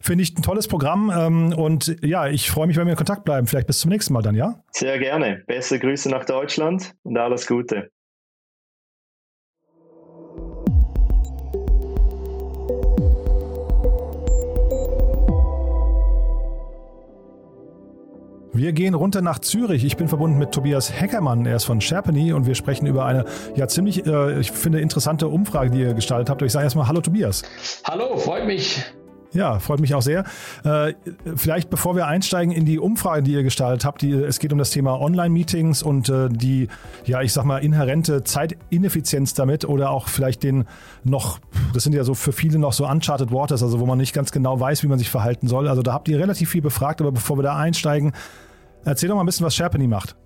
Finde 0.00 0.22
ich 0.22 0.36
ein 0.36 0.42
tolles 0.42 0.68
Programm 0.68 1.12
ähm, 1.14 1.52
und 1.52 1.96
ja, 2.02 2.28
ich 2.28 2.50
freue 2.50 2.66
mich, 2.66 2.76
wenn 2.76 2.86
wir 2.86 2.92
in 2.92 2.96
Kontakt 2.96 3.24
bleiben. 3.24 3.46
Vielleicht 3.46 3.66
bis 3.66 3.80
zum 3.80 3.90
nächsten 3.90 4.12
Mal 4.12 4.22
dann, 4.22 4.34
ja? 4.34 4.62
Sehr 4.70 4.98
gerne. 4.98 5.42
Beste 5.46 5.78
Grüße 5.78 6.08
nach 6.10 6.24
Deutschland 6.24 6.94
und 7.02 7.16
alles 7.16 7.46
Gute. 7.46 7.90
Wir 18.56 18.72
gehen 18.72 18.94
runter 18.94 19.20
nach 19.20 19.38
Zürich. 19.38 19.84
Ich 19.84 19.98
bin 19.98 20.08
verbunden 20.08 20.38
mit 20.38 20.52
Tobias 20.52 20.90
Heckermann. 20.90 21.44
Er 21.44 21.56
ist 21.56 21.64
von 21.64 21.82
Sherpany 21.82 22.32
und 22.32 22.46
wir 22.46 22.54
sprechen 22.54 22.86
über 22.86 23.04
eine 23.04 23.26
ja 23.54 23.68
ziemlich, 23.68 24.06
äh, 24.06 24.40
ich 24.40 24.50
finde, 24.50 24.80
interessante 24.80 25.28
Umfrage, 25.28 25.70
die 25.70 25.80
ihr 25.80 25.92
gestaltet 25.92 26.30
habt. 26.30 26.40
Ich 26.40 26.52
sage 26.52 26.64
erstmal 26.64 26.88
Hallo 26.88 27.02
Tobias. 27.02 27.42
Hallo, 27.84 28.16
freut 28.16 28.46
mich. 28.46 28.82
Ja, 29.36 29.58
freut 29.58 29.80
mich 29.80 29.94
auch 29.94 30.00
sehr. 30.00 30.24
Äh, 30.64 30.94
vielleicht 31.36 31.68
bevor 31.68 31.94
wir 31.94 32.06
einsteigen 32.06 32.54
in 32.54 32.64
die 32.64 32.78
Umfrage, 32.78 33.22
die 33.22 33.32
ihr 33.32 33.42
gestaltet 33.42 33.84
habt, 33.84 34.00
die, 34.00 34.12
es 34.12 34.38
geht 34.38 34.50
um 34.50 34.58
das 34.58 34.70
Thema 34.70 34.98
Online-Meetings 34.98 35.82
und 35.82 36.08
äh, 36.08 36.30
die, 36.30 36.68
ja, 37.04 37.20
ich 37.20 37.34
sag 37.34 37.44
mal, 37.44 37.58
inhärente 37.58 38.24
Zeitineffizienz 38.24 39.34
damit 39.34 39.66
oder 39.66 39.90
auch 39.90 40.08
vielleicht 40.08 40.42
den 40.42 40.64
noch, 41.04 41.38
das 41.74 41.84
sind 41.84 41.94
ja 41.94 42.02
so 42.02 42.14
für 42.14 42.32
viele 42.32 42.58
noch 42.58 42.72
so 42.72 42.88
Uncharted 42.88 43.30
Waters, 43.30 43.62
also 43.62 43.78
wo 43.78 43.84
man 43.84 43.98
nicht 43.98 44.14
ganz 44.14 44.32
genau 44.32 44.58
weiß, 44.58 44.82
wie 44.82 44.88
man 44.88 44.98
sich 44.98 45.10
verhalten 45.10 45.48
soll. 45.48 45.68
Also 45.68 45.82
da 45.82 45.92
habt 45.92 46.08
ihr 46.08 46.18
relativ 46.18 46.48
viel 46.48 46.62
befragt, 46.62 47.02
aber 47.02 47.12
bevor 47.12 47.36
wir 47.36 47.42
da 47.42 47.56
einsteigen, 47.56 48.12
erzähl 48.84 49.10
doch 49.10 49.16
mal 49.16 49.22
ein 49.22 49.26
bisschen, 49.26 49.44
was 49.44 49.54
Sherpany 49.54 49.86
macht. 49.86 50.16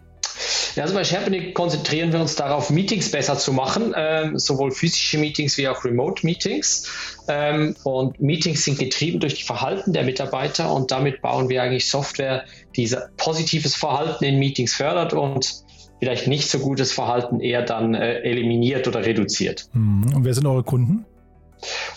Ja, 0.77 0.85
also 0.85 0.95
bei 0.95 1.05
SharePoint 1.05 1.55
konzentrieren 1.55 2.13
wir 2.13 2.21
uns 2.21 2.37
darauf, 2.37 2.71
Meetings 2.71 3.11
besser 3.11 3.39
zu 3.39 3.53
machen, 3.53 3.95
ähm, 3.97 4.39
sowohl 4.39 4.71
physische 4.71 5.19
Meetings 5.19 5.57
wie 5.59 5.69
auch 5.69 5.85
Remote-Meetings. 5.85 6.89
Ähm, 7.29 7.77
und 7.85 8.21
Meetings 8.21 8.65
sind 8.65 8.79
getrieben 8.79 9.21
durch 9.21 9.35
die 9.35 9.45
Verhalten 9.45 9.93
der 9.93 10.05
Mitarbeiter 10.05 10.73
und 10.73 10.91
damit 10.91 11.23
bauen 11.23 11.49
wir 11.49 11.63
eigentlich 11.63 11.89
Software, 11.89 12.45
die 12.77 12.95
positives 13.17 13.75
Verhalten 13.75 14.25
in 14.25 14.39
Meetings 14.39 14.75
fördert 14.75 15.13
und 15.13 15.65
vielleicht 15.99 16.27
nicht 16.27 16.51
so 16.51 16.59
gutes 16.59 16.93
Verhalten 16.93 17.41
eher 17.41 17.63
dann 17.63 17.95
äh, 17.95 18.21
eliminiert 18.21 18.89
oder 18.89 19.05
reduziert. 19.05 19.69
Mhm. 19.73 20.15
Und 20.15 20.25
wer 20.25 20.35
sind 20.35 20.47
eure 20.47 20.65
Kunden? 20.65 21.05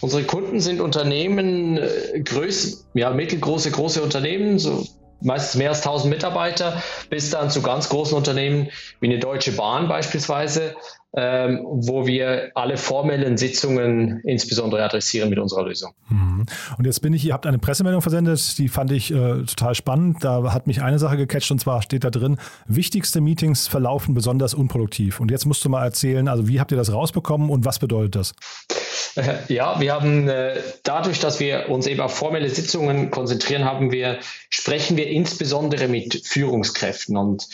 Unsere 0.01 0.24
Kunden 0.24 0.60
sind 0.60 0.82
Unternehmen, 0.82 1.77
äh, 1.77 2.20
größ, 2.20 2.89
ja, 2.94 3.12
mittelgroße, 3.12 3.72
große 3.72 4.03
Unternehmen, 4.03 4.60
so 4.60 4.86
meistens 5.24 5.56
mehr 5.56 5.70
als 5.70 5.80
1000 5.80 6.13
Mitarbeiter, 6.13 6.82
bis 7.10 7.30
dann 7.30 7.50
zu 7.50 7.62
ganz 7.62 7.89
großen 7.89 8.18
Unternehmen 8.18 8.70
wie 9.00 9.08
eine 9.08 9.20
Deutsche 9.20 9.53
Bahn 9.53 9.88
beispielsweise. 9.88 10.75
Ähm, 11.15 11.62
wo 11.65 12.08
wir 12.08 12.51
alle 12.55 12.77
formellen 12.77 13.38
Sitzungen 13.38 14.22
insbesondere 14.25 14.84
adressieren 14.84 15.29
mit 15.29 15.38
unserer 15.38 15.63
Lösung. 15.63 15.93
Mhm. 16.10 16.46
Und 16.77 16.86
jetzt 16.86 17.01
bin 17.01 17.13
ich, 17.13 17.25
ihr 17.25 17.34
habt 17.34 17.46
eine 17.46 17.60
Pressemeldung 17.60 18.01
versendet, 18.01 18.58
die 18.58 18.67
fand 18.67 18.91
ich 18.91 19.12
äh, 19.12 19.43
total 19.43 19.75
spannend. 19.75 20.24
Da 20.24 20.53
hat 20.53 20.65
mich 20.65 20.82
eine 20.82 20.98
Sache 20.98 21.17
gecatcht 21.17 21.51
und 21.51 21.60
zwar 21.60 21.84
steht 21.84 22.03
da 22.03 22.10
drin, 22.10 22.38
wichtigste 22.65 23.22
Meetings 23.22 23.67
verlaufen 23.67 24.15
besonders 24.15 24.55
unproduktiv. 24.55 25.20
Und 25.20 25.29
jetzt 25.29 25.46
musst 25.46 25.63
du 25.63 25.70
mal 25.70 25.84
erzählen, 25.84 26.27
also 26.27 26.48
wie 26.48 26.60
habt 26.60 26.72
ihr 26.72 26.77
das 26.77 26.91
rausbekommen 26.91 27.50
und 27.50 27.63
was 27.63 27.77
bedeutet 27.77 28.15
das? 28.15 28.34
Ja, 29.48 29.79
wir 29.79 29.93
haben 29.93 30.27
äh, 30.27 30.55
dadurch, 30.84 31.20
dass 31.20 31.39
wir 31.39 31.70
uns 31.70 31.86
eben 31.86 32.01
auf 32.01 32.15
formelle 32.15 32.50
Sitzungen 32.50 33.12
konzentrieren, 33.12 33.63
haben 33.63 33.91
wir, 33.91 34.17
sprechen 34.50 34.98
wir 34.98 35.08
insbesondere 35.08 35.88
mit 35.88 36.25
Führungskräften 36.25 37.15
und 37.15 37.48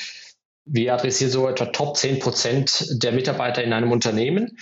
wir 0.65 0.93
adressieren 0.93 1.31
so 1.31 1.47
etwa 1.47 1.65
Top 1.65 1.97
10 1.97 2.19
Prozent 2.19 2.85
der 3.03 3.11
Mitarbeiter 3.11 3.63
in 3.63 3.73
einem 3.73 3.91
Unternehmen 3.91 4.57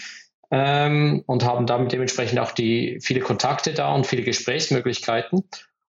ähm, 0.51 1.23
und 1.25 1.43
haben 1.43 1.65
damit 1.65 1.91
dementsprechend 1.91 2.39
auch 2.39 2.51
die 2.51 2.99
viele 3.01 3.19
Kontakte 3.19 3.73
da 3.73 3.93
und 3.93 4.07
viele 4.07 4.23
Gesprächsmöglichkeiten. 4.23 5.43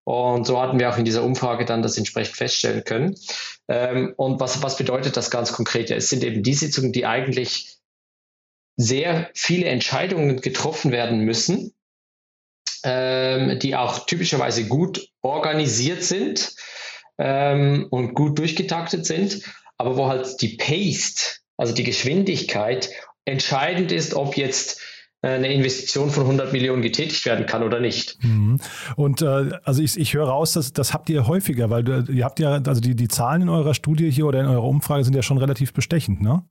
Und 0.04 0.46
so 0.46 0.60
hatten 0.60 0.78
wir 0.78 0.88
auch 0.88 0.96
in 0.96 1.04
dieser 1.04 1.22
Umfrage 1.22 1.66
dann 1.66 1.82
das 1.82 1.98
entsprechend 1.98 2.34
feststellen 2.34 2.82
können. 2.84 3.14
Ähm, 3.68 4.14
und 4.16 4.40
was, 4.40 4.62
was 4.62 4.78
bedeutet 4.78 5.16
das 5.16 5.30
ganz 5.30 5.52
konkret? 5.52 5.90
Es 5.90 6.08
sind 6.08 6.24
eben 6.24 6.42
die 6.42 6.54
Sitzungen, 6.54 6.92
die 6.92 7.04
eigentlich 7.04 7.76
sehr 8.76 9.28
viele 9.34 9.66
Entscheidungen 9.66 10.40
getroffen 10.40 10.92
werden 10.92 11.20
müssen, 11.20 11.74
ähm, 12.84 13.58
die 13.58 13.76
auch 13.76 14.06
typischerweise 14.06 14.66
gut 14.66 15.10
organisiert 15.20 16.02
sind 16.04 16.54
ähm, 17.18 17.86
und 17.90 18.14
gut 18.14 18.38
durchgetaktet 18.38 19.04
sind, 19.04 19.42
aber 19.78 19.96
wo 19.96 20.08
halt 20.08 20.40
die 20.40 20.56
Pace, 20.56 21.40
also 21.56 21.72
die 21.72 21.84
Geschwindigkeit, 21.84 22.90
entscheidend 23.24 23.92
ist, 23.92 24.14
ob 24.14 24.36
jetzt 24.36 24.80
äh, 25.22 25.30
eine 25.30 25.52
Investition 25.52 26.10
von 26.10 26.24
100 26.24 26.52
Millionen 26.52 26.82
getätigt 26.82 27.24
werden 27.26 27.46
kann 27.46 27.62
oder 27.62 27.80
nicht. 27.80 28.22
Mhm. 28.22 28.60
Und 28.96 29.22
äh, 29.22 29.50
also 29.64 29.82
ich, 29.82 29.98
ich 29.98 30.14
höre 30.14 30.28
raus, 30.28 30.52
dass, 30.52 30.72
das 30.72 30.92
habt 30.92 31.10
ihr 31.10 31.26
häufiger, 31.26 31.70
weil 31.70 31.82
du, 31.82 32.04
ihr 32.12 32.24
habt 32.24 32.38
ja, 32.38 32.60
also 32.64 32.80
die, 32.80 32.94
die 32.94 33.08
Zahlen 33.08 33.42
in 33.42 33.48
eurer 33.48 33.74
Studie 33.74 34.10
hier 34.10 34.26
oder 34.26 34.40
in 34.40 34.46
eurer 34.46 34.64
Umfrage 34.64 35.04
sind 35.04 35.14
ja 35.14 35.22
schon 35.22 35.38
relativ 35.38 35.72
bestechend, 35.72 36.20
ne? 36.20 36.44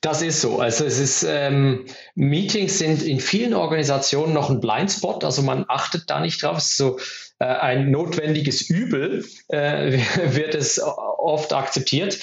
Das 0.00 0.22
ist 0.22 0.40
so. 0.40 0.58
Also 0.60 0.84
es 0.84 0.98
ist 0.98 1.24
ähm, 1.28 1.86
Meetings 2.14 2.78
sind 2.78 3.02
in 3.02 3.20
vielen 3.20 3.54
Organisationen 3.54 4.32
noch 4.32 4.50
ein 4.50 4.60
Blindspot, 4.60 5.24
also 5.24 5.42
man 5.42 5.64
achtet 5.68 6.08
da 6.08 6.20
nicht 6.20 6.42
drauf. 6.42 6.58
Es 6.58 6.70
ist 6.70 6.76
so 6.76 6.98
äh, 7.38 7.44
ein 7.44 7.90
notwendiges 7.90 8.68
Übel 8.70 9.26
äh, 9.48 9.98
wird 10.24 10.54
es 10.54 10.80
oft 10.82 11.52
akzeptiert. 11.52 12.18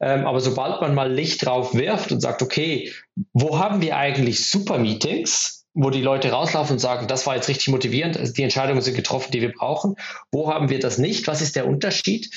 Ähm, 0.00 0.26
aber 0.26 0.40
sobald 0.40 0.80
man 0.80 0.94
mal 0.94 1.12
Licht 1.12 1.46
drauf 1.46 1.74
wirft 1.74 2.10
und 2.12 2.20
sagt, 2.20 2.42
okay, 2.42 2.92
wo 3.32 3.58
haben 3.58 3.80
wir 3.80 3.96
eigentlich 3.96 4.48
Super 4.48 4.78
Meetings? 4.78 5.62
wo 5.74 5.90
die 5.90 6.02
Leute 6.02 6.30
rauslaufen 6.30 6.74
und 6.74 6.78
sagen, 6.80 7.06
das 7.06 7.26
war 7.26 7.34
jetzt 7.34 7.48
richtig 7.48 7.68
motivierend, 7.68 8.18
also 8.18 8.32
die 8.32 8.42
Entscheidungen 8.42 8.82
sind 8.82 8.94
getroffen, 8.94 9.32
die 9.32 9.40
wir 9.40 9.52
brauchen. 9.52 9.96
Wo 10.30 10.52
haben 10.52 10.68
wir 10.68 10.78
das 10.78 10.98
nicht? 10.98 11.26
Was 11.26 11.40
ist 11.40 11.56
der 11.56 11.66
Unterschied? 11.66 12.30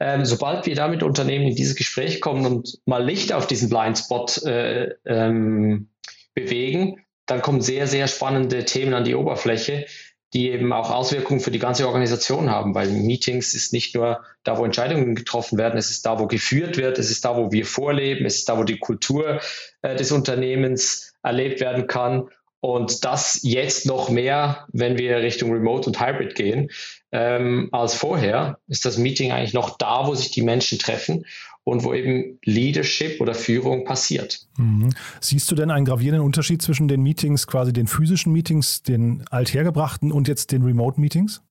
Ähm, 0.00 0.24
sobald 0.24 0.66
wir 0.66 0.74
da 0.74 0.88
mit 0.88 1.02
Unternehmen 1.02 1.48
in 1.48 1.54
dieses 1.54 1.76
Gespräch 1.76 2.20
kommen 2.20 2.46
und 2.46 2.78
mal 2.86 3.04
Licht 3.04 3.32
auf 3.32 3.46
diesen 3.46 3.68
Blindspot 3.68 4.42
äh, 4.44 4.94
ähm, 5.04 5.90
bewegen, 6.34 7.04
dann 7.26 7.42
kommen 7.42 7.60
sehr, 7.60 7.86
sehr 7.86 8.08
spannende 8.08 8.64
Themen 8.64 8.94
an 8.94 9.04
die 9.04 9.14
Oberfläche, 9.14 9.86
die 10.32 10.50
eben 10.50 10.72
auch 10.72 10.90
Auswirkungen 10.90 11.40
für 11.40 11.50
die 11.50 11.58
ganze 11.58 11.86
Organisation 11.86 12.50
haben, 12.50 12.74
weil 12.74 12.88
Meetings 12.88 13.54
ist 13.54 13.72
nicht 13.72 13.94
nur 13.94 14.24
da, 14.44 14.58
wo 14.58 14.64
Entscheidungen 14.64 15.14
getroffen 15.14 15.58
werden, 15.58 15.76
es 15.78 15.90
ist 15.90 16.06
da, 16.06 16.18
wo 16.18 16.26
geführt 16.26 16.76
wird, 16.76 16.98
es 16.98 17.10
ist 17.10 17.24
da, 17.24 17.36
wo 17.36 17.52
wir 17.52 17.66
vorleben, 17.66 18.24
es 18.24 18.36
ist 18.36 18.48
da, 18.48 18.56
wo 18.56 18.64
die 18.64 18.78
Kultur 18.78 19.40
äh, 19.82 19.96
des 19.96 20.12
Unternehmens 20.12 21.14
erlebt 21.22 21.60
werden 21.60 21.86
kann. 21.86 22.28
Und 22.60 23.04
das 23.04 23.40
jetzt 23.42 23.86
noch 23.86 24.10
mehr, 24.10 24.66
wenn 24.72 24.98
wir 24.98 25.16
Richtung 25.18 25.50
Remote 25.52 25.88
und 25.88 26.00
Hybrid 26.00 26.34
gehen, 26.34 26.70
ähm, 27.12 27.68
als 27.72 27.94
vorher, 27.94 28.58
ist 28.68 28.84
das 28.84 28.98
Meeting 28.98 29.32
eigentlich 29.32 29.54
noch 29.54 29.76
da, 29.78 30.06
wo 30.06 30.14
sich 30.14 30.30
die 30.30 30.42
Menschen 30.42 30.78
treffen 30.78 31.26
und 31.64 31.84
wo 31.84 31.92
eben 31.92 32.38
Leadership 32.44 33.20
oder 33.20 33.34
Führung 33.34 33.84
passiert. 33.84 34.40
Mhm. 34.56 34.94
Siehst 35.20 35.50
du 35.50 35.54
denn 35.54 35.70
einen 35.70 35.84
gravierenden 35.84 36.24
Unterschied 36.24 36.62
zwischen 36.62 36.88
den 36.88 37.02
Meetings, 37.02 37.46
quasi 37.46 37.72
den 37.72 37.86
physischen 37.86 38.32
Meetings, 38.32 38.82
den 38.82 39.24
althergebrachten 39.30 40.12
und 40.12 40.28
jetzt 40.28 40.52
den 40.52 40.62
Remote-Meetings? 40.62 41.42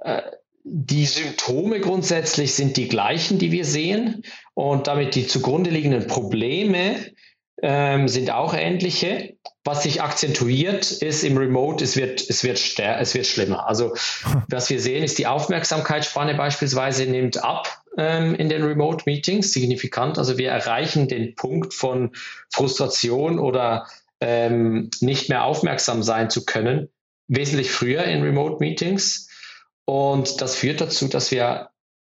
Äh, 0.00 0.22
die 0.64 1.06
Symptome 1.06 1.80
grundsätzlich 1.80 2.54
sind 2.54 2.76
die 2.76 2.88
gleichen, 2.88 3.38
die 3.38 3.52
wir 3.52 3.64
sehen 3.64 4.22
und 4.54 4.86
damit 4.86 5.14
die 5.14 5.26
zugrunde 5.26 5.70
liegenden 5.70 6.06
Probleme 6.06 6.96
ähm, 7.62 8.08
sind 8.08 8.30
auch 8.30 8.54
ähnliche. 8.54 9.37
Was 9.68 9.82
sich 9.82 10.00
akzentuiert 10.00 10.90
ist 10.90 11.22
im 11.24 11.36
Remote, 11.36 11.84
es 11.84 11.94
wird, 11.94 12.22
es 12.26 12.42
wird, 12.42 12.58
es 12.78 13.14
wird 13.14 13.26
schlimmer. 13.26 13.68
Also 13.68 13.94
was 14.48 14.70
wir 14.70 14.80
sehen, 14.80 15.04
ist 15.04 15.18
die 15.18 15.26
Aufmerksamkeitsspanne 15.26 16.36
beispielsweise 16.36 17.04
nimmt 17.04 17.44
ab 17.44 17.82
ähm, 17.98 18.34
in 18.34 18.48
den 18.48 18.64
Remote 18.64 19.02
Meetings 19.04 19.52
signifikant. 19.52 20.16
Also 20.16 20.38
wir 20.38 20.48
erreichen 20.48 21.06
den 21.06 21.34
Punkt 21.34 21.74
von 21.74 22.12
Frustration 22.50 23.38
oder 23.38 23.86
ähm, 24.22 24.88
nicht 25.02 25.28
mehr 25.28 25.44
aufmerksam 25.44 26.02
sein 26.02 26.30
zu 26.30 26.46
können, 26.46 26.88
wesentlich 27.26 27.70
früher 27.70 28.04
in 28.04 28.22
Remote 28.22 28.56
Meetings. 28.60 29.28
Und 29.84 30.40
das 30.40 30.56
führt 30.56 30.80
dazu, 30.80 31.08
dass 31.08 31.30
wir 31.30 31.68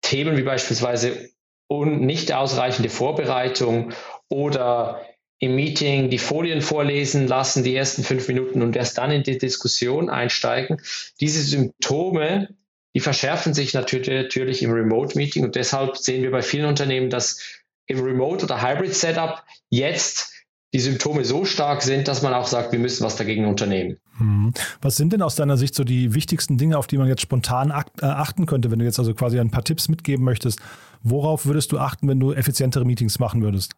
Themen 0.02 0.36
wie 0.36 0.44
beispielsweise 0.44 1.30
un 1.68 2.06
nicht 2.06 2.32
ausreichende 2.32 2.90
Vorbereitung 2.90 3.92
oder 4.28 5.00
im 5.40 5.56
Meeting 5.56 6.10
die 6.10 6.18
Folien 6.18 6.60
vorlesen 6.60 7.26
lassen, 7.26 7.64
die 7.64 7.74
ersten 7.74 8.04
fünf 8.04 8.28
Minuten 8.28 8.62
und 8.62 8.76
erst 8.76 8.98
dann 8.98 9.10
in 9.10 9.22
die 9.22 9.38
Diskussion 9.38 10.10
einsteigen. 10.10 10.80
Diese 11.18 11.42
Symptome, 11.42 12.50
die 12.94 13.00
verschärfen 13.00 13.54
sich 13.54 13.72
natürlich 13.72 14.62
im 14.62 14.70
Remote-Meeting 14.70 15.42
und 15.42 15.56
deshalb 15.56 15.96
sehen 15.96 16.22
wir 16.22 16.30
bei 16.30 16.42
vielen 16.42 16.66
Unternehmen, 16.66 17.08
dass 17.08 17.40
im 17.86 18.00
Remote- 18.00 18.44
oder 18.44 18.62
Hybrid-Setup 18.62 19.42
jetzt 19.70 20.30
die 20.74 20.78
Symptome 20.78 21.24
so 21.24 21.44
stark 21.46 21.82
sind, 21.82 22.06
dass 22.06 22.22
man 22.22 22.34
auch 22.34 22.46
sagt, 22.46 22.70
wir 22.72 22.78
müssen 22.78 23.02
was 23.02 23.16
dagegen 23.16 23.46
unternehmen. 23.46 23.96
Hm. 24.18 24.52
Was 24.82 24.96
sind 24.96 25.12
denn 25.12 25.22
aus 25.22 25.34
deiner 25.36 25.56
Sicht 25.56 25.74
so 25.74 25.84
die 25.84 26.14
wichtigsten 26.14 26.58
Dinge, 26.58 26.76
auf 26.76 26.86
die 26.86 26.98
man 26.98 27.08
jetzt 27.08 27.22
spontan 27.22 27.70
äh, 27.70 28.04
achten 28.04 28.44
könnte, 28.44 28.70
wenn 28.70 28.78
du 28.78 28.84
jetzt 28.84 28.98
also 28.98 29.14
quasi 29.14 29.40
ein 29.40 29.50
paar 29.50 29.64
Tipps 29.64 29.88
mitgeben 29.88 30.24
möchtest? 30.24 30.60
Worauf 31.02 31.46
würdest 31.46 31.72
du 31.72 31.78
achten, 31.78 32.06
wenn 32.08 32.20
du 32.20 32.32
effizientere 32.32 32.84
Meetings 32.84 33.18
machen 33.18 33.42
würdest? 33.42 33.72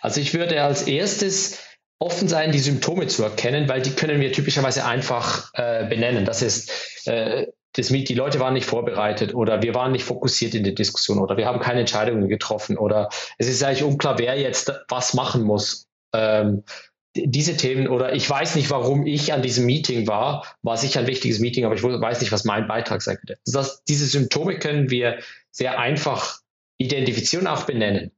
Also 0.00 0.20
ich 0.20 0.34
würde 0.34 0.62
als 0.62 0.82
erstes 0.82 1.58
offen 1.98 2.28
sein, 2.28 2.52
die 2.52 2.58
Symptome 2.58 3.08
zu 3.08 3.24
erkennen, 3.24 3.68
weil 3.68 3.82
die 3.82 3.90
können 3.90 4.20
wir 4.20 4.32
typischerweise 4.32 4.84
einfach 4.84 5.52
äh, 5.54 5.86
benennen. 5.88 6.24
Das 6.24 6.42
ist, 6.42 7.06
äh, 7.06 7.46
das, 7.72 7.88
die 7.88 8.14
Leute 8.14 8.40
waren 8.40 8.54
nicht 8.54 8.66
vorbereitet 8.66 9.34
oder 9.34 9.62
wir 9.62 9.74
waren 9.74 9.92
nicht 9.92 10.04
fokussiert 10.04 10.54
in 10.54 10.64
der 10.64 10.74
Diskussion 10.74 11.18
oder 11.18 11.36
wir 11.36 11.46
haben 11.46 11.60
keine 11.60 11.80
Entscheidungen 11.80 12.28
getroffen 12.28 12.78
oder 12.78 13.08
es 13.38 13.48
ist 13.48 13.62
eigentlich 13.62 13.84
unklar, 13.84 14.18
wer 14.18 14.38
jetzt 14.38 14.72
was 14.88 15.14
machen 15.14 15.42
muss. 15.42 15.86
Ähm, 16.14 16.62
diese 17.16 17.56
Themen 17.56 17.88
oder 17.88 18.14
ich 18.14 18.28
weiß 18.28 18.54
nicht, 18.54 18.70
warum 18.70 19.06
ich 19.06 19.32
an 19.32 19.42
diesem 19.42 19.66
Meeting 19.66 20.06
war, 20.06 20.46
war 20.62 20.76
sicher 20.76 21.00
ein 21.00 21.06
wichtiges 21.06 21.40
Meeting, 21.40 21.64
aber 21.64 21.74
ich 21.74 21.82
weiß 21.82 22.20
nicht, 22.20 22.30
was 22.30 22.44
mein 22.44 22.68
Beitrag 22.68 23.02
sein 23.02 23.16
könnte. 23.16 23.38
Das, 23.44 23.82
diese 23.84 24.06
Symptome 24.06 24.58
können 24.58 24.90
wir 24.90 25.18
sehr 25.50 25.78
einfach 25.78 26.38
identifizieren, 26.78 27.48
auch 27.48 27.64
benennen. 27.64 28.12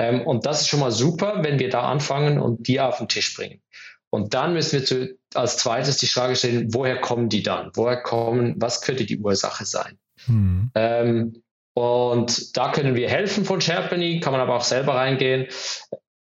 Ähm, 0.00 0.22
und 0.26 0.46
das 0.46 0.62
ist 0.62 0.68
schon 0.68 0.80
mal 0.80 0.92
super, 0.92 1.44
wenn 1.44 1.58
wir 1.58 1.68
da 1.68 1.82
anfangen 1.82 2.40
und 2.40 2.66
die 2.66 2.80
auf 2.80 2.96
den 2.98 3.08
Tisch 3.08 3.36
bringen. 3.36 3.60
Und 4.08 4.32
dann 4.32 4.54
müssen 4.54 4.80
wir 4.80 4.86
zu, 4.86 5.18
als 5.34 5.58
zweites 5.58 5.98
die 5.98 6.06
Frage 6.06 6.34
stellen, 6.36 6.72
woher 6.72 6.98
kommen 7.02 7.28
die 7.28 7.42
dann? 7.42 7.70
Woher 7.74 8.02
kommen, 8.02 8.54
was 8.56 8.80
könnte 8.80 9.04
die 9.04 9.18
Ursache 9.18 9.66
sein? 9.66 9.98
Hm. 10.24 10.70
Ähm, 10.74 11.42
und 11.74 12.56
da 12.56 12.72
können 12.72 12.94
wir 12.94 13.10
helfen 13.10 13.44
von 13.44 13.60
Sherpany, 13.60 14.20
kann 14.20 14.32
man 14.32 14.40
aber 14.40 14.56
auch 14.56 14.64
selber 14.64 14.94
reingehen. 14.94 15.48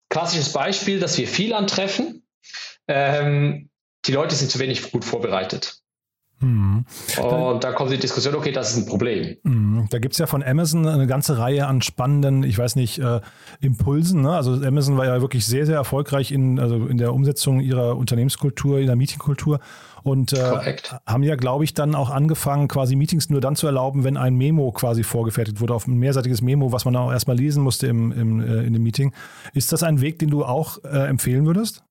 Klassisches 0.10 0.52
Beispiel, 0.52 1.00
dass 1.00 1.20
wir 1.20 1.28
viel 1.28 1.54
antreffen. 1.54 2.24
Ähm, 2.88 3.70
die 4.06 4.12
Leute 4.12 4.34
sind 4.34 4.50
zu 4.50 4.58
wenig 4.58 4.92
gut 4.92 5.06
vorbereitet. 5.06 5.78
Mhm. 6.42 6.86
Und 7.22 7.64
da 7.64 7.72
kommt 7.74 7.92
die 7.92 7.98
Diskussion, 7.98 8.36
okay, 8.36 8.52
das 8.52 8.72
ist 8.72 8.78
ein 8.78 8.86
Problem. 8.86 9.38
Mhm. 9.44 9.88
Da 9.90 10.00
gibt 10.00 10.14
es 10.14 10.20
ja 10.20 10.28
von 10.28 10.44
Amazon 10.44 10.88
eine 10.88 11.08
ganze 11.08 11.38
Reihe 11.38 11.68
an 11.68 11.82
spannenden, 11.82 12.44
ich 12.44 12.58
weiß 12.58 12.76
nicht, 12.76 13.00
äh, 13.00 13.22
Impulsen. 13.60 14.22
Ne? 14.22 14.32
Also 14.32 14.54
Amazon 14.54 14.98
war 14.98 15.06
ja 15.06 15.22
wirklich 15.22 15.46
sehr, 15.46 15.66
sehr 15.66 15.76
erfolgreich 15.76 16.32
in, 16.32 16.60
also 16.60 16.88
in 16.88 16.98
der 16.98 17.14
Umsetzung 17.14 17.60
ihrer 17.60 17.98
Unternehmenskultur, 17.98 18.80
ihrer 18.80 18.96
Meetingkultur. 18.96 19.60
Und 20.04 20.32
äh, 20.34 20.78
haben 21.06 21.24
ja, 21.24 21.36
glaube 21.36 21.66
ich, 21.66 21.74
dann 21.74 21.94
auch 21.94 22.10
angefangen, 22.10 22.70
quasi 22.70 22.96
Meetings 22.96 23.30
nur 23.30 23.42
dann 23.42 23.58
zu 23.58 23.68
erlauben, 23.68 24.06
wenn 24.06 24.16
ein 24.16 24.36
Memo 24.36 24.72
quasi 24.72 25.04
vorgefertigt 25.04 25.60
wurde, 25.60 25.74
auf 25.74 25.88
ein 25.88 25.98
mehrseitiges 25.98 26.42
Memo, 26.42 26.72
was 26.72 26.86
man 26.86 26.96
auch 26.96 27.12
erstmal 27.12 27.38
lesen 27.38 27.64
musste 27.64 27.88
im, 27.88 28.12
im, 28.14 28.40
äh, 28.40 28.64
in 28.64 28.74
dem 28.74 28.84
Meeting. 28.84 29.14
Ist 29.54 29.74
das 29.74 29.84
ein 29.84 30.00
Weg, 30.00 30.20
den 30.20 30.30
du 30.30 30.46
auch 30.46 30.84
äh, 30.86 31.08
empfehlen 31.08 31.46
würdest? 31.46 31.84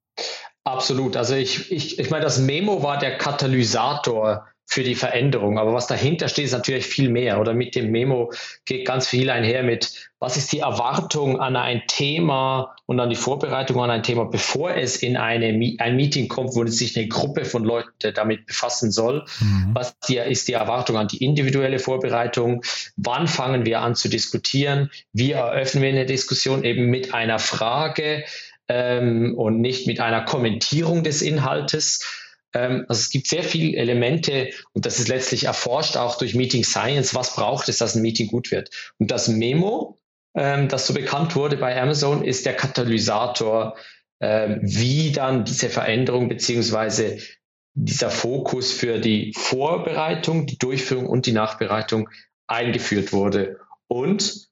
Absolut. 0.64 1.16
Also 1.16 1.34
ich, 1.34 1.72
ich, 1.72 1.98
ich 1.98 2.10
meine, 2.10 2.24
das 2.24 2.38
Memo 2.38 2.82
war 2.82 2.98
der 2.98 3.16
Katalysator 3.16 4.46
für 4.70 4.82
die 4.82 4.94
Veränderung. 4.94 5.58
Aber 5.58 5.72
was 5.72 5.86
dahinter 5.86 6.28
steht, 6.28 6.44
ist 6.44 6.52
natürlich 6.52 6.86
viel 6.86 7.08
mehr. 7.08 7.40
Oder 7.40 7.54
mit 7.54 7.74
dem 7.74 7.90
Memo 7.90 8.30
geht 8.66 8.86
ganz 8.86 9.08
viel 9.08 9.30
einher 9.30 9.62
mit, 9.62 10.10
was 10.20 10.36
ist 10.36 10.52
die 10.52 10.58
Erwartung 10.58 11.40
an 11.40 11.56
ein 11.56 11.84
Thema 11.86 12.76
und 12.84 13.00
an 13.00 13.08
die 13.08 13.16
Vorbereitung 13.16 13.80
an 13.80 13.90
ein 13.90 14.02
Thema, 14.02 14.26
bevor 14.26 14.74
es 14.74 14.96
in 14.96 15.16
eine, 15.16 15.46
ein 15.78 15.96
Meeting 15.96 16.28
kommt, 16.28 16.54
wo 16.54 16.66
sich 16.66 16.98
eine 16.98 17.08
Gruppe 17.08 17.46
von 17.46 17.64
Leuten 17.64 18.12
damit 18.14 18.44
befassen 18.44 18.90
soll. 18.90 19.24
Mhm. 19.40 19.70
Was 19.72 19.98
die, 20.00 20.18
ist 20.18 20.48
die 20.48 20.52
Erwartung 20.52 20.98
an 20.98 21.08
die 21.08 21.24
individuelle 21.24 21.78
Vorbereitung? 21.78 22.62
Wann 22.96 23.26
fangen 23.26 23.64
wir 23.64 23.80
an 23.80 23.94
zu 23.94 24.10
diskutieren? 24.10 24.90
Wie 25.14 25.32
eröffnen 25.32 25.82
wir 25.82 25.88
eine 25.88 26.04
Diskussion 26.04 26.62
eben 26.62 26.90
mit 26.90 27.14
einer 27.14 27.38
Frage 27.38 28.24
ähm, 28.68 29.34
und 29.36 29.60
nicht 29.60 29.86
mit 29.86 30.00
einer 30.00 30.24
Kommentierung 30.24 31.02
des 31.02 31.22
Inhaltes? 31.22 32.04
Ähm, 32.54 32.84
also 32.88 33.00
es 33.00 33.10
gibt 33.10 33.26
sehr 33.26 33.42
viele 33.42 33.76
Elemente 33.76 34.50
und 34.72 34.86
das 34.86 34.98
ist 34.98 35.08
letztlich 35.08 35.44
erforscht 35.44 35.96
auch 35.96 36.18
durch 36.18 36.34
Meeting 36.34 36.64
Science. 36.64 37.14
Was 37.14 37.34
braucht 37.34 37.68
es, 37.68 37.78
dass 37.78 37.94
ein 37.94 38.02
Meeting 38.02 38.28
gut 38.28 38.50
wird? 38.50 38.70
Und 38.98 39.10
das 39.10 39.28
Memo, 39.28 39.98
ähm, 40.34 40.68
das 40.68 40.86
so 40.86 40.94
bekannt 40.94 41.36
wurde 41.36 41.56
bei 41.56 41.80
Amazon, 41.80 42.24
ist 42.24 42.46
der 42.46 42.54
Katalysator, 42.54 43.76
ähm, 44.20 44.60
wie 44.62 45.12
dann 45.12 45.44
diese 45.44 45.68
Veränderung 45.68 46.28
beziehungsweise 46.28 47.18
dieser 47.74 48.10
Fokus 48.10 48.72
für 48.72 48.98
die 48.98 49.32
Vorbereitung, 49.36 50.46
die 50.46 50.58
Durchführung 50.58 51.06
und 51.06 51.26
die 51.26 51.32
Nachbereitung 51.32 52.08
eingeführt 52.48 53.12
wurde 53.12 53.58
und 53.86 54.47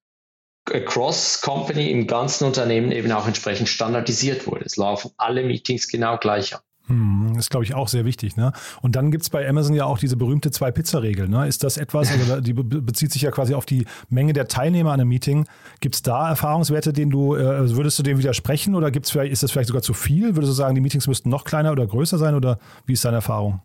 across 0.73 1.41
Company 1.41 1.91
im 1.91 2.07
ganzen 2.07 2.45
Unternehmen 2.45 2.93
eben 2.93 3.11
auch 3.13 3.27
entsprechend 3.27 3.69
standardisiert 3.69 4.47
wurde. 4.47 4.65
Es 4.65 4.77
laufen 4.77 5.11
alle 5.17 5.43
Meetings 5.45 5.89
genau 5.89 6.19
gleich 6.19 6.55
ab. 6.55 6.63
Hm, 6.89 7.35
ist, 7.37 7.51
glaube 7.51 7.65
ich, 7.65 7.75
auch 7.75 7.89
sehr 7.89 8.05
wichtig. 8.05 8.37
Ne? 8.37 8.53
Und 8.81 8.95
dann 8.95 9.11
gibt 9.11 9.25
es 9.25 9.31
bei 9.31 9.49
Amazon 9.49 9.75
ja 9.75 9.85
auch 9.87 9.99
diese 9.99 10.17
berühmte 10.17 10.53
Zwei-Pizza-Regel. 10.53 11.29
Ne? 11.29 11.49
Ist 11.49 11.65
das 11.65 11.77
etwas, 11.77 12.11
also 12.13 12.41
die 12.41 12.53
bezieht 12.53 13.13
sich 13.13 13.23
ja 13.23 13.31
quasi 13.31 13.55
auf 13.55 13.67
die 13.67 13.87
Menge 14.09 14.33
der 14.33 14.47
Teilnehmer 14.47 14.93
an 14.93 15.01
einem 15.01 15.09
Meeting. 15.09 15.47
Gibt 15.81 15.97
es 15.97 16.03
da 16.03 16.29
Erfahrungswerte, 16.29 16.93
denen 16.93 17.11
du, 17.11 17.35
äh, 17.35 17.45
also 17.45 17.77
würdest 17.77 17.99
du 17.99 18.05
dem 18.05 18.19
widersprechen 18.19 18.75
oder 18.77 18.91
gibt's 18.91 19.11
vielleicht, 19.11 19.33
ist 19.33 19.43
das 19.43 19.51
vielleicht 19.51 19.69
sogar 19.69 19.83
zu 19.83 19.95
viel? 19.95 20.37
Würdest 20.37 20.51
du 20.51 20.55
sagen, 20.55 20.75
die 20.77 20.81
Meetings 20.81 21.09
müssten 21.09 21.29
noch 21.29 21.45
kleiner 21.45 21.73
oder 21.73 21.87
größer 21.87 22.19
sein 22.19 22.37
oder 22.37 22.59
wie 22.87 22.93
ist 22.93 23.05
deine 23.05 23.17
Erfahrung? 23.17 23.63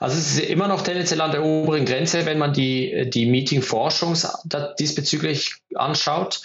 Also 0.00 0.16
es 0.16 0.34
ist 0.34 0.40
immer 0.40 0.68
noch 0.68 0.82
tendenziell 0.82 1.20
an 1.20 1.32
der 1.32 1.44
oberen 1.44 1.84
Grenze, 1.84 2.26
wenn 2.26 2.38
man 2.38 2.52
die, 2.52 3.10
die 3.10 3.26
Meeting-Forschung 3.26 4.16
diesbezüglich 4.78 5.56
anschaut. 5.74 6.40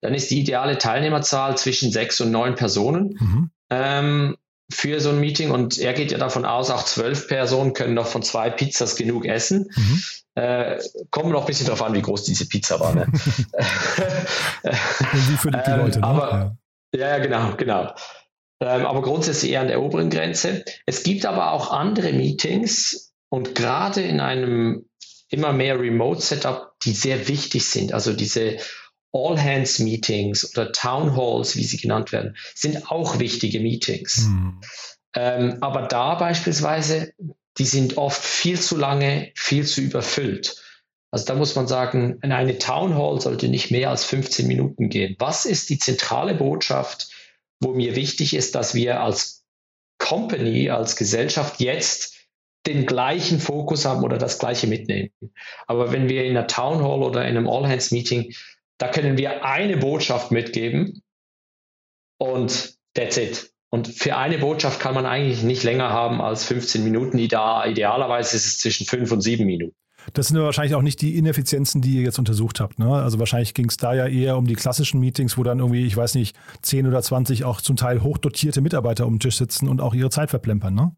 Dann 0.00 0.14
ist 0.14 0.30
die 0.30 0.40
ideale 0.40 0.78
Teilnehmerzahl 0.78 1.56
zwischen 1.56 1.90
sechs 1.90 2.20
und 2.20 2.30
neun 2.30 2.54
Personen. 2.54 3.16
Mhm. 3.18 3.50
Ähm, 3.70 4.36
für 4.70 5.00
so 5.00 5.10
ein 5.10 5.20
Meeting 5.20 5.52
und 5.52 5.78
er 5.78 5.92
geht 5.92 6.10
ja 6.10 6.18
davon 6.18 6.44
aus, 6.44 6.70
auch 6.70 6.84
zwölf 6.84 7.28
Personen 7.28 7.72
können 7.72 7.94
noch 7.94 8.08
von 8.08 8.22
zwei 8.22 8.50
Pizzas 8.50 8.96
genug 8.96 9.24
essen. 9.24 9.70
Mhm. 9.76 10.02
Äh, 10.34 10.78
kommt 11.10 11.30
noch 11.30 11.42
ein 11.42 11.46
bisschen 11.46 11.66
darauf 11.66 11.82
an, 11.82 11.94
wie 11.94 12.02
groß 12.02 12.24
diese 12.24 12.48
Pizza 12.48 12.80
war. 12.80 12.94
Ne? 12.94 13.06
wie 15.12 15.36
für 15.36 15.50
die, 15.50 15.58
die 15.64 15.70
Leute, 15.76 15.94
ähm, 15.96 16.00
ne? 16.00 16.06
aber, 16.06 16.56
ja. 16.94 17.00
ja, 17.00 17.18
genau, 17.18 17.54
genau. 17.56 17.94
Ähm, 18.60 18.86
aber 18.86 19.02
grundsätzlich 19.02 19.52
eher 19.52 19.60
an 19.60 19.68
der 19.68 19.82
oberen 19.82 20.10
Grenze. 20.10 20.64
Es 20.86 21.02
gibt 21.02 21.26
aber 21.26 21.52
auch 21.52 21.70
andere 21.70 22.12
Meetings 22.12 23.12
und 23.28 23.54
gerade 23.54 24.02
in 24.02 24.20
einem 24.20 24.86
immer 25.28 25.52
mehr 25.52 25.78
Remote-Setup, 25.78 26.72
die 26.82 26.92
sehr 26.92 27.28
wichtig 27.28 27.66
sind. 27.66 27.92
Also 27.92 28.12
diese 28.12 28.58
All-Hands-Meetings 29.12 30.56
oder 30.56 30.72
Town 30.72 31.16
Halls, 31.16 31.56
wie 31.56 31.64
sie 31.64 31.78
genannt 31.78 32.12
werden, 32.12 32.36
sind 32.54 32.90
auch 32.90 33.18
wichtige 33.18 33.60
Meetings. 33.60 34.26
Mhm. 34.28 34.60
Ähm, 35.14 35.58
aber 35.60 35.82
da 35.82 36.14
beispielsweise, 36.14 37.12
die 37.58 37.64
sind 37.64 37.96
oft 37.96 38.22
viel 38.22 38.60
zu 38.60 38.76
lange, 38.76 39.32
viel 39.34 39.66
zu 39.66 39.80
überfüllt. 39.80 40.62
Also 41.10 41.24
da 41.24 41.34
muss 41.34 41.54
man 41.54 41.66
sagen, 41.66 42.18
eine 42.20 42.58
Town 42.58 42.94
Hall 42.94 43.20
sollte 43.20 43.48
nicht 43.48 43.70
mehr 43.70 43.90
als 43.90 44.04
15 44.04 44.46
Minuten 44.46 44.90
gehen. 44.90 45.16
Was 45.18 45.46
ist 45.46 45.70
die 45.70 45.78
zentrale 45.78 46.34
Botschaft, 46.34 47.08
wo 47.60 47.72
mir 47.72 47.96
wichtig 47.96 48.34
ist, 48.34 48.54
dass 48.54 48.74
wir 48.74 49.00
als 49.00 49.44
Company, 49.98 50.70
als 50.70 50.96
Gesellschaft 50.96 51.60
jetzt 51.60 52.14
den 52.66 52.84
gleichen 52.84 53.38
Fokus 53.38 53.84
haben 53.84 54.04
oder 54.04 54.18
das 54.18 54.38
gleiche 54.38 54.66
mitnehmen. 54.66 55.10
Aber 55.66 55.92
wenn 55.92 56.08
wir 56.08 56.24
in 56.24 56.36
einer 56.36 56.48
Town 56.48 56.82
Hall 56.82 57.02
oder 57.02 57.22
in 57.22 57.36
einem 57.36 57.48
All-Hands-Meeting 57.48 58.34
da 58.78 58.88
können 58.88 59.16
wir 59.16 59.44
eine 59.44 59.76
Botschaft 59.76 60.30
mitgeben 60.30 61.02
und 62.18 62.76
that's 62.94 63.16
it. 63.16 63.52
Und 63.70 63.88
für 63.88 64.16
eine 64.16 64.38
Botschaft 64.38 64.80
kann 64.80 64.94
man 64.94 65.06
eigentlich 65.06 65.42
nicht 65.42 65.62
länger 65.62 65.90
haben 65.90 66.20
als 66.20 66.44
15 66.44 66.84
Minuten. 66.84 67.18
Idealerweise 67.18 68.36
ist 68.36 68.46
es 68.46 68.58
zwischen 68.58 68.86
5 68.86 69.10
und 69.12 69.20
7 69.20 69.44
Minuten. 69.44 69.76
Das 70.12 70.28
sind 70.28 70.38
wahrscheinlich 70.38 70.74
auch 70.74 70.82
nicht 70.82 71.00
die 71.00 71.16
Ineffizienzen, 71.16 71.82
die 71.82 71.96
ihr 71.96 72.02
jetzt 72.02 72.18
untersucht 72.18 72.60
habt. 72.60 72.78
Ne? 72.78 72.90
Also 72.90 73.18
wahrscheinlich 73.18 73.54
ging 73.54 73.68
es 73.68 73.76
da 73.76 73.94
ja 73.94 74.06
eher 74.06 74.36
um 74.36 74.46
die 74.46 74.54
klassischen 74.54 75.00
Meetings, 75.00 75.36
wo 75.36 75.42
dann 75.42 75.58
irgendwie, 75.58 75.86
ich 75.86 75.96
weiß 75.96 76.14
nicht, 76.14 76.36
10 76.62 76.86
oder 76.86 77.02
20 77.02 77.44
auch 77.44 77.60
zum 77.60 77.76
Teil 77.76 78.02
hochdotierte 78.02 78.60
Mitarbeiter 78.60 79.06
um 79.06 79.14
den 79.14 79.20
Tisch 79.20 79.38
sitzen 79.38 79.68
und 79.68 79.80
auch 79.80 79.94
ihre 79.94 80.10
Zeit 80.10 80.30
verplempern. 80.30 80.74
Ne? 80.74 80.92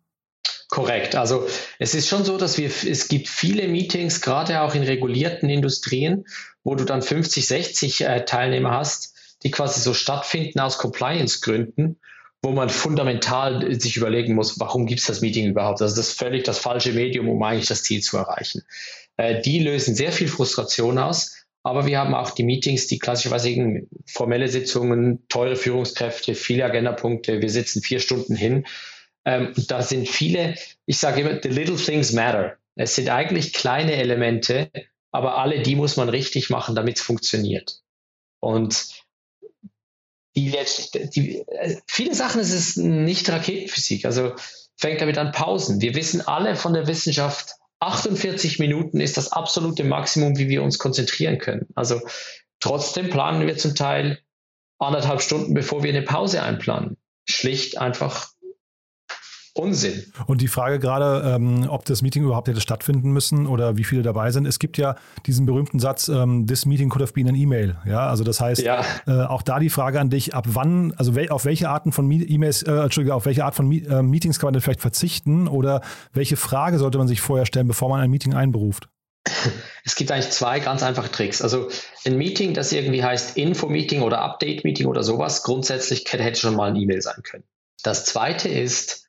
Korrekt. 0.68 1.16
Also 1.16 1.46
es 1.78 1.94
ist 1.94 2.08
schon 2.08 2.24
so, 2.24 2.36
dass 2.36 2.58
wir, 2.58 2.68
es 2.68 3.08
gibt 3.08 3.28
viele 3.28 3.68
Meetings, 3.68 4.20
gerade 4.20 4.60
auch 4.60 4.74
in 4.74 4.82
regulierten 4.82 5.48
Industrien, 5.48 6.26
wo 6.62 6.74
du 6.74 6.84
dann 6.84 7.00
50, 7.00 7.46
60 7.46 8.00
äh, 8.02 8.24
Teilnehmer 8.26 8.72
hast, 8.72 9.14
die 9.42 9.50
quasi 9.50 9.80
so 9.80 9.94
stattfinden 9.94 10.60
aus 10.60 10.78
Compliance-Gründen, 10.78 11.98
wo 12.42 12.52
man 12.52 12.70
fundamental 12.70 13.74
sich 13.80 13.96
überlegen 13.96 14.34
muss, 14.34 14.60
warum 14.60 14.86
gibt 14.86 15.00
es 15.00 15.06
das 15.06 15.20
Meeting 15.20 15.48
überhaupt? 15.48 15.82
Also 15.82 15.96
das 15.96 16.08
ist 16.08 16.18
völlig 16.18 16.44
das 16.44 16.58
falsche 16.58 16.92
Medium, 16.92 17.28
um 17.28 17.42
eigentlich 17.42 17.68
das 17.68 17.82
Ziel 17.82 18.00
zu 18.00 18.16
erreichen. 18.16 18.62
Äh, 19.16 19.42
die 19.42 19.58
lösen 19.58 19.94
sehr 19.94 20.12
viel 20.12 20.28
Frustration 20.28 20.98
aus, 20.98 21.44
aber 21.62 21.86
wir 21.86 21.98
haben 21.98 22.14
auch 22.14 22.30
die 22.30 22.44
Meetings, 22.44 22.86
die 22.86 22.98
klassischerweise 22.98 23.82
formelle 24.06 24.48
Sitzungen, 24.48 25.26
teure 25.28 25.56
Führungskräfte, 25.56 26.34
viele 26.34 26.64
Agendapunkte, 26.64 27.42
wir 27.42 27.50
sitzen 27.50 27.82
vier 27.82 27.98
Stunden 27.98 28.36
hin. 28.36 28.64
Ähm, 29.24 29.52
da 29.68 29.82
sind 29.82 30.08
viele, 30.08 30.54
ich 30.86 30.98
sage 30.98 31.22
immer, 31.22 31.40
the 31.42 31.48
little 31.48 31.76
things 31.76 32.12
matter. 32.12 32.56
Es 32.76 32.94
sind 32.94 33.10
eigentlich 33.10 33.52
kleine 33.52 33.94
Elemente, 33.94 34.70
aber 35.10 35.38
alle 35.38 35.60
die 35.60 35.74
muss 35.74 35.96
man 35.96 36.08
richtig 36.08 36.48
machen, 36.48 36.76
damit 36.76 36.98
es 36.98 37.02
funktioniert. 37.02 37.82
Und 38.40 39.04
die, 40.36 40.54
die, 41.14 41.44
viele 41.86 42.14
Sachen 42.14 42.40
ist 42.40 42.52
es 42.52 42.76
nicht 42.76 43.28
Raketenphysik. 43.28 44.04
Also 44.04 44.34
fängt 44.76 45.00
damit 45.00 45.18
an 45.18 45.32
Pausen. 45.32 45.80
Wir 45.80 45.94
wissen 45.94 46.20
alle 46.26 46.56
von 46.56 46.72
der 46.72 46.86
Wissenschaft, 46.86 47.54
48 47.80 48.58
Minuten 48.58 49.00
ist 49.00 49.16
das 49.16 49.32
absolute 49.32 49.84
Maximum, 49.84 50.36
wie 50.38 50.48
wir 50.48 50.62
uns 50.62 50.78
konzentrieren 50.78 51.38
können. 51.38 51.66
Also 51.74 52.00
trotzdem 52.60 53.10
planen 53.10 53.46
wir 53.46 53.56
zum 53.56 53.74
Teil 53.74 54.20
anderthalb 54.78 55.20
Stunden, 55.22 55.54
bevor 55.54 55.82
wir 55.82 55.90
eine 55.90 56.02
Pause 56.02 56.42
einplanen. 56.42 56.96
Schlicht 57.24 57.78
einfach 57.78 58.30
Unsinn. 59.58 60.04
Und 60.26 60.40
die 60.40 60.48
Frage 60.48 60.78
gerade, 60.78 61.34
ähm, 61.34 61.66
ob 61.68 61.84
das 61.84 62.02
Meeting 62.02 62.24
überhaupt 62.24 62.48
hätte 62.48 62.60
stattfinden 62.60 63.10
müssen 63.10 63.46
oder 63.46 63.76
wie 63.76 63.84
viele 63.84 64.02
dabei 64.02 64.30
sind. 64.30 64.46
Es 64.46 64.58
gibt 64.58 64.78
ja 64.78 64.96
diesen 65.26 65.46
berühmten 65.46 65.78
Satz, 65.78 66.08
ähm, 66.08 66.46
this 66.46 66.66
meeting 66.66 66.88
could 66.88 67.02
have 67.02 67.12
been 67.12 67.28
an 67.28 67.34
email. 67.34 67.76
Ja, 67.86 68.08
also 68.08 68.24
das 68.24 68.40
heißt, 68.40 68.62
ja. 68.62 68.84
äh, 69.06 69.24
auch 69.24 69.42
da 69.42 69.58
die 69.58 69.70
Frage 69.70 70.00
an 70.00 70.10
dich, 70.10 70.34
ab 70.34 70.44
wann, 70.48 70.94
also 70.96 71.14
wel, 71.14 71.28
auf 71.30 71.44
welche 71.44 71.68
Arten 71.68 71.92
von 71.92 72.10
E-Mails, 72.10 72.62
äh, 72.62 72.72
Entschuldige, 72.72 73.14
auf 73.14 73.26
welche 73.26 73.44
Art 73.44 73.54
von 73.54 73.68
Me 73.68 73.78
äh, 73.86 74.02
Meetings 74.02 74.38
kann 74.38 74.48
man 74.48 74.54
denn 74.54 74.62
vielleicht 74.62 74.80
verzichten 74.80 75.48
oder 75.48 75.82
welche 76.12 76.36
Frage 76.36 76.78
sollte 76.78 76.98
man 76.98 77.08
sich 77.08 77.20
vorher 77.20 77.46
stellen, 77.46 77.68
bevor 77.68 77.88
man 77.88 78.00
ein 78.00 78.10
Meeting 78.10 78.34
einberuft? 78.34 78.88
Es 79.84 79.94
gibt 79.94 80.10
eigentlich 80.10 80.30
zwei 80.30 80.60
ganz 80.60 80.82
einfache 80.82 81.10
Tricks. 81.10 81.42
Also 81.42 81.68
ein 82.04 82.16
Meeting, 82.16 82.54
das 82.54 82.72
irgendwie 82.72 83.02
heißt 83.02 83.36
Info-Meeting 83.36 84.02
oder 84.02 84.20
Update-Meeting 84.20 84.86
oder 84.86 85.02
sowas, 85.02 85.42
grundsätzlich 85.42 86.04
hätte 86.10 86.40
schon 86.40 86.56
mal 86.56 86.70
ein 86.70 86.76
E-Mail 86.76 87.02
sein 87.02 87.22
können. 87.22 87.44
Das 87.82 88.04
zweite 88.04 88.48
ist, 88.48 89.07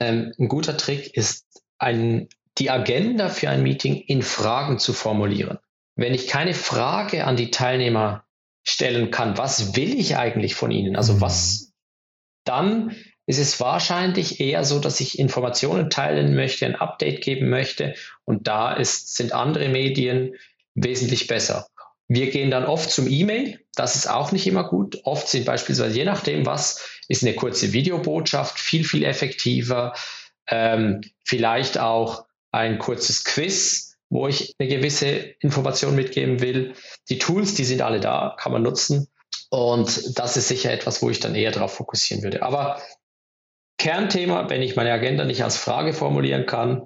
ähm, 0.00 0.32
ein 0.38 0.48
guter 0.48 0.76
Trick 0.76 1.16
ist, 1.16 1.46
ein, 1.78 2.28
die 2.58 2.70
Agenda 2.70 3.28
für 3.28 3.48
ein 3.48 3.62
Meeting 3.62 3.96
in 3.96 4.22
Fragen 4.22 4.78
zu 4.78 4.92
formulieren. 4.92 5.58
Wenn 5.96 6.14
ich 6.14 6.26
keine 6.26 6.54
Frage 6.54 7.24
an 7.24 7.36
die 7.36 7.50
Teilnehmer 7.50 8.24
stellen 8.62 9.10
kann, 9.10 9.38
was 9.38 9.76
will 9.76 9.98
ich 9.98 10.16
eigentlich 10.16 10.54
von 10.54 10.70
ihnen? 10.70 10.96
Also 10.96 11.14
mhm. 11.14 11.20
was, 11.20 11.72
dann 12.44 12.96
ist 13.26 13.38
es 13.38 13.60
wahrscheinlich 13.60 14.40
eher 14.40 14.64
so, 14.64 14.80
dass 14.80 15.00
ich 15.00 15.18
Informationen 15.18 15.88
teilen 15.88 16.34
möchte, 16.34 16.66
ein 16.66 16.74
Update 16.74 17.22
geben 17.22 17.48
möchte 17.48 17.94
und 18.24 18.48
da 18.48 18.72
ist, 18.72 19.14
sind 19.14 19.32
andere 19.32 19.68
Medien 19.68 20.34
wesentlich 20.74 21.26
besser. 21.26 21.68
Wir 22.10 22.28
gehen 22.32 22.50
dann 22.50 22.64
oft 22.64 22.90
zum 22.90 23.06
E-Mail. 23.06 23.60
Das 23.76 23.94
ist 23.94 24.10
auch 24.10 24.32
nicht 24.32 24.44
immer 24.48 24.68
gut. 24.68 24.98
Oft 25.04 25.28
sind 25.28 25.44
beispielsweise, 25.44 25.96
je 25.96 26.04
nachdem, 26.04 26.44
was 26.44 26.84
ist 27.06 27.22
eine 27.22 27.36
kurze 27.36 27.72
Videobotschaft, 27.72 28.58
viel, 28.58 28.82
viel 28.82 29.04
effektiver. 29.04 29.94
Ähm, 30.48 31.02
vielleicht 31.24 31.78
auch 31.78 32.24
ein 32.50 32.80
kurzes 32.80 33.22
Quiz, 33.22 33.96
wo 34.08 34.26
ich 34.26 34.56
eine 34.58 34.68
gewisse 34.68 35.06
Information 35.38 35.94
mitgeben 35.94 36.40
will. 36.40 36.74
Die 37.08 37.18
Tools, 37.18 37.54
die 37.54 37.64
sind 37.64 37.80
alle 37.80 38.00
da, 38.00 38.34
kann 38.40 38.50
man 38.50 38.64
nutzen. 38.64 39.06
Und 39.48 40.18
das 40.18 40.36
ist 40.36 40.48
sicher 40.48 40.72
etwas, 40.72 41.02
wo 41.02 41.10
ich 41.10 41.20
dann 41.20 41.36
eher 41.36 41.52
darauf 41.52 41.74
fokussieren 41.74 42.24
würde. 42.24 42.42
Aber 42.42 42.82
Kernthema, 43.78 44.50
wenn 44.50 44.62
ich 44.62 44.74
meine 44.74 44.90
Agenda 44.90 45.24
nicht 45.24 45.44
als 45.44 45.56
Frage 45.56 45.92
formulieren 45.92 46.46
kann, 46.46 46.82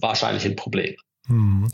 wahrscheinlich 0.00 0.46
ein 0.46 0.56
Problem. 0.56 0.96
Hm. 1.26 1.70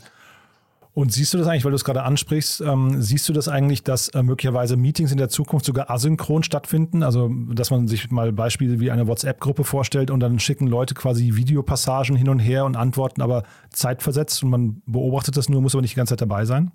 Und 0.93 1.13
siehst 1.13 1.33
du 1.33 1.37
das 1.37 1.47
eigentlich, 1.47 1.63
weil 1.63 1.71
du 1.71 1.75
es 1.75 1.85
gerade 1.85 2.03
ansprichst, 2.03 2.61
ähm, 2.61 3.01
siehst 3.01 3.29
du 3.29 3.33
das 3.33 3.47
eigentlich, 3.47 3.83
dass 3.83 4.09
äh, 4.09 4.23
möglicherweise 4.23 4.75
Meetings 4.75 5.11
in 5.11 5.17
der 5.17 5.29
Zukunft 5.29 5.65
sogar 5.65 5.89
asynchron 5.89 6.43
stattfinden? 6.43 7.03
Also, 7.03 7.29
dass 7.53 7.69
man 7.69 7.87
sich 7.87 8.09
mal 8.09 8.31
Beispiele 8.33 8.79
wie 8.79 8.91
eine 8.91 9.07
WhatsApp-Gruppe 9.07 9.63
vorstellt 9.63 10.11
und 10.11 10.19
dann 10.19 10.39
schicken 10.39 10.67
Leute 10.67 10.95
quasi 10.95 11.35
Videopassagen 11.35 12.15
hin 12.15 12.27
und 12.27 12.39
her 12.39 12.65
und 12.65 12.75
antworten 12.75 13.21
aber 13.21 13.43
zeitversetzt 13.71 14.43
und 14.43 14.49
man 14.49 14.81
beobachtet 14.85 15.37
das 15.37 15.47
nur, 15.47 15.61
muss 15.61 15.75
aber 15.75 15.83
nicht 15.83 15.93
die 15.93 15.97
ganze 15.97 16.13
Zeit 16.13 16.21
dabei 16.21 16.45
sein? 16.45 16.71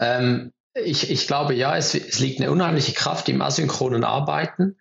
Ähm, 0.00 0.52
ich, 0.74 1.10
ich 1.10 1.26
glaube 1.26 1.54
ja, 1.54 1.76
es, 1.76 1.94
es 1.94 2.18
liegt 2.18 2.40
eine 2.40 2.50
unheimliche 2.50 2.92
Kraft 2.92 3.28
im 3.28 3.40
asynchronen 3.40 4.04
Arbeiten, 4.04 4.76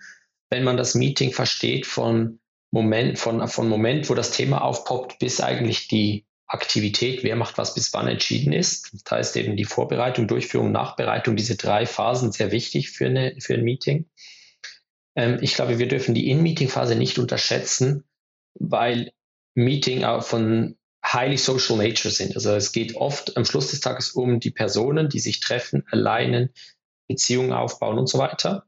wenn 0.50 0.64
man 0.64 0.78
das 0.78 0.96
Meeting 0.96 1.32
versteht 1.32 1.86
von 1.86 2.40
Moment, 2.72 3.20
von, 3.20 3.48
von 3.48 3.70
Moment, 3.70 4.10
wo 4.10 4.16
das 4.16 4.32
Thema 4.32 4.64
aufpoppt, 4.64 5.20
bis 5.20 5.42
eigentlich 5.42 5.88
die 5.88 6.26
Aktivität, 6.54 7.24
wer 7.24 7.36
macht 7.36 7.58
was 7.58 7.74
bis 7.74 7.94
wann 7.94 8.08
entschieden 8.08 8.54
ist. 8.54 8.92
Das 8.94 9.12
heißt 9.12 9.38
eben 9.38 9.58
die 9.58 9.66
Vorbereitung, 9.66 10.28
Durchführung, 10.28 10.72
Nachbereitung, 10.72 11.36
diese 11.36 11.56
drei 11.56 11.86
Phasen 11.86 12.32
sehr 12.32 12.52
wichtig 12.52 12.92
für, 12.92 13.08
eine, 13.08 13.36
für 13.40 13.56
ein 13.56 13.64
Meeting. 13.64 14.06
Ähm, 15.16 15.40
ich 15.42 15.56
glaube, 15.56 15.80
wir 15.80 15.88
dürfen 15.88 16.14
die 16.14 16.30
In-Meeting-Phase 16.30 16.96
nicht 16.96 17.18
unterschätzen, 17.18 18.04
weil 18.54 19.12
Meeting 19.56 20.04
auch 20.04 20.24
von 20.24 20.78
highly 21.06 21.38
social 21.38 21.78
nature 21.78 22.14
sind. 22.14 22.36
Also 22.36 22.52
es 22.52 22.72
geht 22.72 22.96
oft 22.96 23.36
am 23.36 23.46
Schluss 23.46 23.72
des 23.72 23.82
Tages 23.82 24.12
um 24.12 24.40
die 24.40 24.52
Personen, 24.52 25.10
die 25.10 25.20
sich 25.20 25.40
treffen, 25.40 25.84
alleinen, 25.92 26.54
Beziehungen 27.08 27.52
aufbauen 27.52 27.98
und 27.98 28.08
so 28.08 28.18
weiter. 28.20 28.66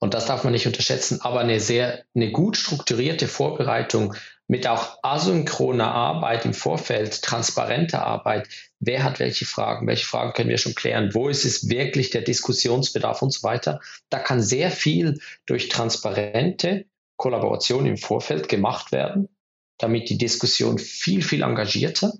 Und 0.00 0.14
das 0.14 0.26
darf 0.26 0.44
man 0.44 0.52
nicht 0.52 0.66
unterschätzen, 0.66 1.20
aber 1.22 1.40
eine 1.40 1.58
sehr, 1.58 2.04
eine 2.14 2.30
gut 2.30 2.56
strukturierte 2.56 3.26
Vorbereitung 3.26 4.14
mit 4.46 4.66
auch 4.66 4.98
asynchroner 5.02 5.92
Arbeit 5.92 6.44
im 6.44 6.54
Vorfeld, 6.54 7.20
transparenter 7.22 8.06
Arbeit. 8.06 8.48
Wer 8.80 9.02
hat 9.02 9.18
welche 9.18 9.44
Fragen? 9.44 9.86
Welche 9.86 10.06
Fragen 10.06 10.32
können 10.32 10.48
wir 10.48 10.58
schon 10.58 10.74
klären? 10.74 11.14
Wo 11.14 11.28
ist 11.28 11.44
es 11.44 11.68
wirklich 11.68 12.10
der 12.10 12.22
Diskussionsbedarf 12.22 13.20
und 13.22 13.32
so 13.32 13.42
weiter? 13.42 13.80
Da 14.08 14.20
kann 14.20 14.40
sehr 14.40 14.70
viel 14.70 15.20
durch 15.46 15.68
transparente 15.68 16.86
Kollaboration 17.16 17.84
im 17.84 17.98
Vorfeld 17.98 18.48
gemacht 18.48 18.92
werden, 18.92 19.28
damit 19.76 20.08
die 20.08 20.18
Diskussion 20.18 20.78
viel, 20.78 21.22
viel 21.22 21.42
engagierter, 21.42 22.14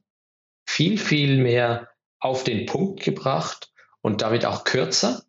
viel, 0.66 0.98
viel 0.98 1.38
mehr 1.38 1.88
auf 2.20 2.44
den 2.44 2.66
Punkt 2.66 3.02
gebracht 3.02 3.72
und 4.02 4.20
damit 4.20 4.44
auch 4.44 4.64
kürzer, 4.64 5.22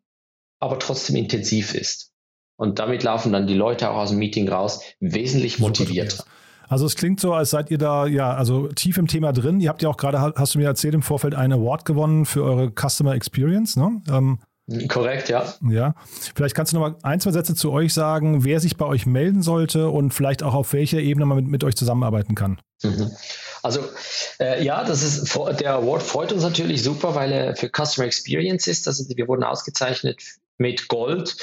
aber 0.60 0.80
trotzdem 0.80 1.16
intensiv 1.16 1.76
ist. 1.76 2.12
Und 2.60 2.78
damit 2.78 3.04
laufen 3.04 3.32
dann 3.32 3.48
die 3.48 3.54
Leute 3.54 3.90
auch 3.90 3.96
aus 3.96 4.10
dem 4.10 4.20
Meeting 4.20 4.50
raus, 4.50 4.82
wesentlich 5.00 5.60
motivierter. 5.60 6.26
Also 6.68 6.86
es 6.86 6.96
klingt 6.96 7.22
so, 7.22 7.34
als 7.34 7.52
seid 7.52 7.72
ihr 7.72 7.78
da 7.78 8.06
ja 8.06 8.34
also 8.34 8.68
tief 8.68 8.98
im 8.98 9.08
Thema 9.08 9.32
drin. 9.32 9.62
Ihr 9.62 9.70
habt 9.70 9.82
ja 9.82 9.88
auch 9.88 9.96
gerade, 9.96 10.20
hast 10.20 10.56
du 10.56 10.60
mir 10.60 10.66
erzählt, 10.66 10.94
im 10.94 11.02
Vorfeld 11.02 11.36
einen 11.36 11.54
Award 11.54 11.86
gewonnen 11.86 12.26
für 12.26 12.44
eure 12.44 12.70
Customer 12.70 13.16
Experience, 13.16 13.78
ne? 13.78 14.02
Ähm, 14.12 14.40
Korrekt, 14.90 15.30
ja. 15.30 15.52
Ja. 15.68 15.96
Vielleicht 16.36 16.54
kannst 16.54 16.74
du 16.74 16.78
noch 16.78 16.90
mal 16.90 16.96
ein, 17.02 17.22
zwei 17.22 17.32
Sätze 17.32 17.56
zu 17.56 17.72
euch 17.72 17.94
sagen, 17.94 18.44
wer 18.44 18.60
sich 18.60 18.76
bei 18.76 18.86
euch 18.86 19.06
melden 19.06 19.42
sollte 19.42 19.88
und 19.88 20.14
vielleicht 20.14 20.44
auch 20.44 20.54
auf 20.54 20.74
welcher 20.74 21.00
Ebene 21.00 21.26
man 21.26 21.38
mit, 21.38 21.48
mit 21.48 21.64
euch 21.64 21.78
zusammenarbeiten 21.78 22.36
kann. 22.36 22.60
Mhm. 22.84 23.10
Also 23.64 23.80
äh, 24.40 24.62
ja, 24.64 24.84
das 24.84 25.02
ist 25.02 25.34
der 25.62 25.76
Award 25.76 26.04
freut 26.04 26.34
uns 26.34 26.44
natürlich 26.44 26.84
super, 26.84 27.16
weil 27.16 27.32
er 27.32 27.56
für 27.56 27.70
Customer 27.70 28.06
Experience 28.06 28.68
ist. 28.68 28.86
Also 28.86 29.06
wir 29.08 29.28
wurden 29.30 29.44
ausgezeichnet 29.44 30.22
mit 30.60 30.88
Gold 30.90 31.38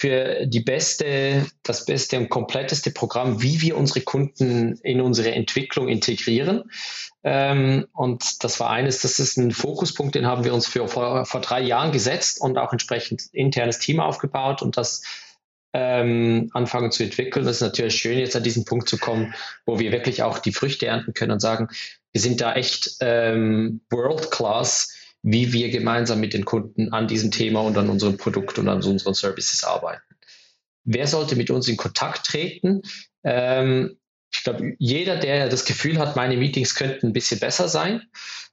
für 0.00 0.46
die 0.46 0.60
beste, 0.60 1.46
das 1.62 1.84
beste 1.84 2.16
und 2.16 2.30
kompletteste 2.30 2.90
Programm, 2.90 3.42
wie 3.42 3.60
wir 3.60 3.76
unsere 3.76 4.00
Kunden 4.00 4.78
in 4.82 5.02
unsere 5.02 5.32
Entwicklung 5.32 5.88
integrieren. 5.88 6.70
Ähm, 7.22 7.86
und 7.92 8.42
das 8.42 8.58
war 8.60 8.70
eines, 8.70 9.02
das 9.02 9.18
ist 9.18 9.36
ein 9.36 9.50
Fokuspunkt, 9.50 10.14
den 10.14 10.26
haben 10.26 10.44
wir 10.44 10.54
uns 10.54 10.66
für 10.66 10.88
vor, 10.88 11.26
vor 11.26 11.42
drei 11.42 11.60
Jahren 11.60 11.92
gesetzt 11.92 12.40
und 12.40 12.56
auch 12.56 12.72
entsprechend 12.72 13.24
internes 13.32 13.78
Team 13.78 14.00
aufgebaut 14.00 14.62
und 14.62 14.78
das 14.78 15.02
ähm, 15.74 16.48
anfangen 16.54 16.92
zu 16.92 17.04
entwickeln. 17.04 17.44
Das 17.44 17.56
ist 17.56 17.62
natürlich 17.62 17.96
schön, 17.96 18.18
jetzt 18.18 18.36
an 18.36 18.42
diesen 18.42 18.64
Punkt 18.64 18.88
zu 18.88 18.96
kommen, 18.96 19.34
wo 19.66 19.78
wir 19.78 19.92
wirklich 19.92 20.22
auch 20.22 20.38
die 20.38 20.54
Früchte 20.54 20.86
ernten 20.86 21.12
können 21.12 21.32
und 21.32 21.40
sagen, 21.40 21.68
wir 22.12 22.22
sind 22.22 22.40
da 22.40 22.54
echt 22.54 22.96
ähm, 23.00 23.82
World 23.90 24.30
Class 24.30 24.94
wie 25.22 25.52
wir 25.52 25.70
gemeinsam 25.70 26.20
mit 26.20 26.32
den 26.32 26.44
Kunden 26.44 26.92
an 26.92 27.08
diesem 27.08 27.30
Thema 27.30 27.60
und 27.60 27.76
an 27.76 27.90
unserem 27.90 28.16
Produkt 28.16 28.58
und 28.58 28.68
an 28.68 28.82
unseren 28.82 29.14
Services 29.14 29.64
arbeiten. 29.64 30.02
Wer 30.84 31.06
sollte 31.06 31.36
mit 31.36 31.50
uns 31.50 31.68
in 31.68 31.76
Kontakt 31.76 32.26
treten? 32.26 32.82
Ähm, 33.22 33.98
ich 34.32 34.44
glaube, 34.44 34.74
jeder, 34.78 35.16
der 35.16 35.48
das 35.48 35.64
Gefühl 35.64 35.98
hat, 35.98 36.16
meine 36.16 36.36
Meetings 36.36 36.74
könnten 36.74 37.08
ein 37.08 37.12
bisschen 37.12 37.40
besser 37.40 37.68
sein, 37.68 38.02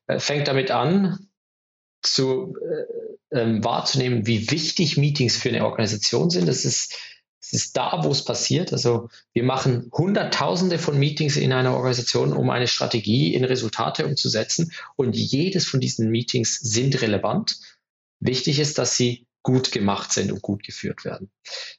äh, 0.08 0.20
fängt 0.20 0.48
damit 0.48 0.72
an, 0.72 1.30
zu 2.02 2.56
äh, 3.32 3.40
ähm, 3.40 3.64
wahrzunehmen, 3.64 4.26
wie 4.26 4.50
wichtig 4.52 4.98
Meetings 4.98 5.38
für 5.38 5.50
eine 5.50 5.66
Organisation 5.66 6.30
sind. 6.30 6.48
Das 6.48 6.66
ist 6.66 6.98
es 7.48 7.54
ist 7.54 7.78
da, 7.78 8.02
wo 8.04 8.12
es 8.12 8.26
passiert. 8.26 8.74
Also 8.74 9.10
wir 9.34 9.44
machen 9.44 9.90
Hunderttausende 9.94 10.80
von 10.80 11.00
Meetings 11.00 11.38
in 11.38 11.54
einer 11.54 11.76
Organisation, 11.76 12.34
um 12.34 12.50
eine 12.50 12.68
Strategie 12.68 13.34
in 13.34 13.46
Resultate 13.46 14.06
umzusetzen. 14.06 14.74
Und 14.98 15.16
jedes 15.16 15.66
von 15.66 15.80
diesen 15.80 16.10
Meetings 16.10 16.60
sind 16.60 17.02
relevant. 17.02 17.58
Wichtig 18.20 18.60
ist, 18.60 18.78
dass 18.78 18.98
sie 18.98 19.28
gut 19.44 19.72
gemacht 19.72 20.12
sind 20.12 20.34
und 20.34 20.42
gut 20.42 20.64
geführt 20.64 21.06
werden. 21.06 21.32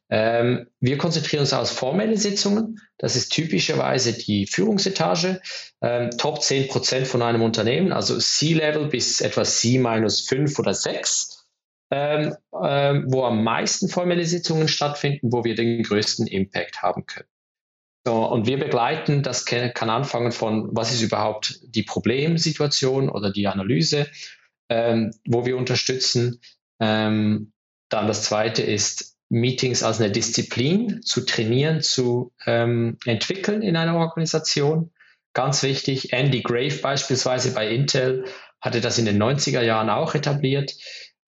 Ähm, 0.09 0.69
wir 0.81 0.97
konzentrieren 0.97 1.41
uns 1.41 1.53
auf 1.53 1.71
formelle 1.71 2.17
Sitzungen. 2.17 2.81
Das 2.97 3.15
ist 3.15 3.31
typischerweise 3.31 4.15
die 4.15 4.47
Führungsetage, 4.47 5.43
ähm, 5.83 6.11
Top 6.17 6.43
10 6.43 6.69
Prozent 6.69 7.07
von 7.07 7.21
einem 7.21 7.43
Unternehmen, 7.43 7.93
also 7.93 8.17
C-Level 8.19 8.87
bis 8.87 9.21
etwa 9.21 9.45
C 9.45 9.79
minus 9.79 10.23
5 10.23 10.59
oder 10.59 10.73
6 10.73 11.38
ähm, 11.91 12.37
ähm, 12.63 13.07
wo 13.09 13.25
am 13.25 13.43
meisten 13.43 13.89
formelle 13.89 14.25
Sitzungen 14.25 14.69
stattfinden, 14.69 15.33
wo 15.33 15.45
wir 15.45 15.55
den 15.55 15.83
größten 15.83 16.27
Impact 16.27 16.83
haben 16.83 17.07
können. 17.07 17.29
So, 18.07 18.27
und 18.27 18.47
wir 18.47 18.59
begleiten, 18.59 19.23
das 19.23 19.45
kann, 19.45 19.91
anfangen 19.91 20.33
von, 20.33 20.69
was 20.73 20.93
ist 20.93 21.03
überhaupt 21.03 21.61
die 21.63 21.83
Problemsituation 21.83 23.09
oder 23.09 23.31
die 23.31 23.47
Analyse, 23.47 24.07
ähm, 24.69 25.13
wo 25.27 25.47
wir 25.47 25.57
unterstützen. 25.57 26.41
Ähm, 26.81 27.53
dann 27.89 28.07
das 28.07 28.23
zweite 28.23 28.63
ist, 28.63 29.17
Meetings 29.31 29.83
als 29.83 30.01
eine 30.01 30.11
Disziplin 30.11 31.03
zu 31.03 31.27
trainieren, 31.27 31.83
zu 31.83 32.33
ähm, 32.47 32.97
entwickeln 33.05 33.61
in 33.63 33.77
einer 33.77 33.97
Organisation. 33.97 34.91
Ganz 35.35 35.63
wichtig, 35.63 36.13
Andy 36.13 36.41
Grave 36.43 36.79
beispielsweise 36.79 37.53
bei 37.53 37.69
Intel 37.69 38.25
hatte 38.61 38.81
das 38.81 38.99
in 38.99 39.05
den 39.05 39.23
90er 39.23 39.61
Jahren 39.61 39.91
auch 39.91 40.15
etabliert 40.15 40.75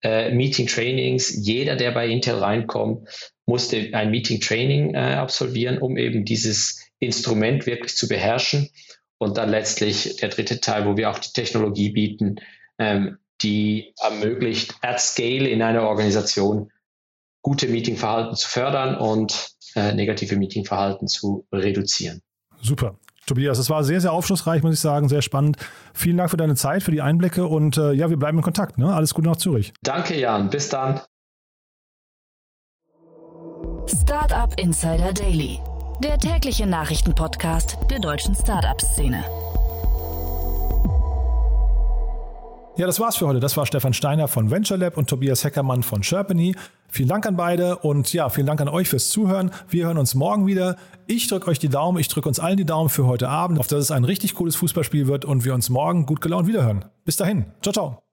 äh, 0.03 0.33
Meeting-Trainings. 0.33 1.45
Jeder, 1.45 1.75
der 1.75 1.91
bei 1.91 2.07
Intel 2.07 2.35
reinkommt, 2.35 3.07
musste 3.45 3.89
ein 3.93 4.11
Meeting-Training 4.11 4.95
äh, 4.95 4.97
absolvieren, 4.97 5.77
um 5.77 5.97
eben 5.97 6.25
dieses 6.25 6.87
Instrument 6.99 7.65
wirklich 7.65 7.95
zu 7.95 8.07
beherrschen. 8.07 8.69
Und 9.17 9.37
dann 9.37 9.49
letztlich 9.49 10.17
der 10.17 10.29
dritte 10.29 10.61
Teil, 10.61 10.85
wo 10.85 10.97
wir 10.97 11.09
auch 11.09 11.19
die 11.19 11.33
Technologie 11.33 11.89
bieten, 11.91 12.37
ähm, 12.79 13.17
die 13.41 13.93
ermöglicht, 14.01 14.75
at 14.81 14.99
scale 14.99 15.47
in 15.47 15.61
einer 15.61 15.83
Organisation 15.83 16.71
gute 17.41 17.67
Meetingverhalten 17.67 18.35
zu 18.35 18.47
fördern 18.47 18.95
und 18.95 19.51
äh, 19.75 19.93
negative 19.93 20.35
Meetingverhalten 20.35 21.07
zu 21.07 21.45
reduzieren. 21.51 22.21
Super. 22.61 22.99
Tobias, 23.31 23.57
es 23.59 23.69
war 23.69 23.85
sehr, 23.85 24.01
sehr 24.01 24.11
aufschlussreich, 24.11 24.61
muss 24.61 24.73
ich 24.73 24.81
sagen, 24.81 25.07
sehr 25.07 25.21
spannend. 25.21 25.55
Vielen 25.93 26.17
Dank 26.17 26.29
für 26.29 26.35
deine 26.35 26.55
Zeit, 26.55 26.83
für 26.83 26.91
die 26.91 27.01
Einblicke 27.01 27.45
und 27.45 27.77
äh, 27.77 27.93
ja, 27.93 28.09
wir 28.09 28.17
bleiben 28.17 28.37
in 28.37 28.43
Kontakt. 28.43 28.77
Ne? 28.77 28.93
Alles 28.93 29.13
Gute 29.13 29.29
nach 29.29 29.37
Zürich. 29.37 29.71
Danke, 29.83 30.19
Jan. 30.19 30.49
Bis 30.49 30.67
dann. 30.67 30.99
Startup 33.87 34.53
Insider 34.59 35.13
Daily, 35.13 35.59
der 36.03 36.17
tägliche 36.17 36.67
Nachrichtenpodcast 36.67 37.77
der 37.89 37.99
deutschen 37.99 38.35
Startup-Szene. 38.35 39.23
Ja, 42.77 42.87
das 42.87 42.99
war's 42.99 43.17
für 43.17 43.27
heute. 43.27 43.39
Das 43.39 43.55
war 43.57 43.65
Stefan 43.65 43.93
Steiner 43.93 44.27
von 44.27 44.49
VentureLab 44.49 44.97
und 44.97 45.09
Tobias 45.09 45.43
Heckermann 45.43 45.83
von 45.83 46.03
Sherpany. 46.03 46.55
Vielen 46.89 47.09
Dank 47.09 47.25
an 47.25 47.35
beide 47.35 47.77
und 47.77 48.11
ja, 48.11 48.29
vielen 48.29 48.47
Dank 48.47 48.59
an 48.59 48.67
euch 48.67 48.89
fürs 48.89 49.09
Zuhören. 49.09 49.51
Wir 49.69 49.85
hören 49.85 49.97
uns 49.97 50.15
morgen 50.15 50.47
wieder. 50.47 50.77
Ich 51.11 51.27
drücke 51.27 51.49
euch 51.49 51.59
die 51.59 51.67
Daumen, 51.67 51.99
ich 51.99 52.07
drücke 52.07 52.29
uns 52.29 52.39
allen 52.39 52.55
die 52.55 52.65
Daumen 52.65 52.87
für 52.87 53.05
heute 53.05 53.27
Abend, 53.27 53.59
auf 53.59 53.67
dass 53.67 53.79
es 53.79 53.91
ein 53.91 54.05
richtig 54.05 54.33
cooles 54.33 54.55
Fußballspiel 54.55 55.07
wird 55.07 55.25
und 55.25 55.43
wir 55.43 55.53
uns 55.53 55.69
morgen 55.69 56.05
gut 56.05 56.21
gelaunt 56.21 56.47
wiederhören. 56.47 56.85
Bis 57.03 57.17
dahin. 57.17 57.47
Ciao, 57.61 57.73
ciao. 57.73 58.10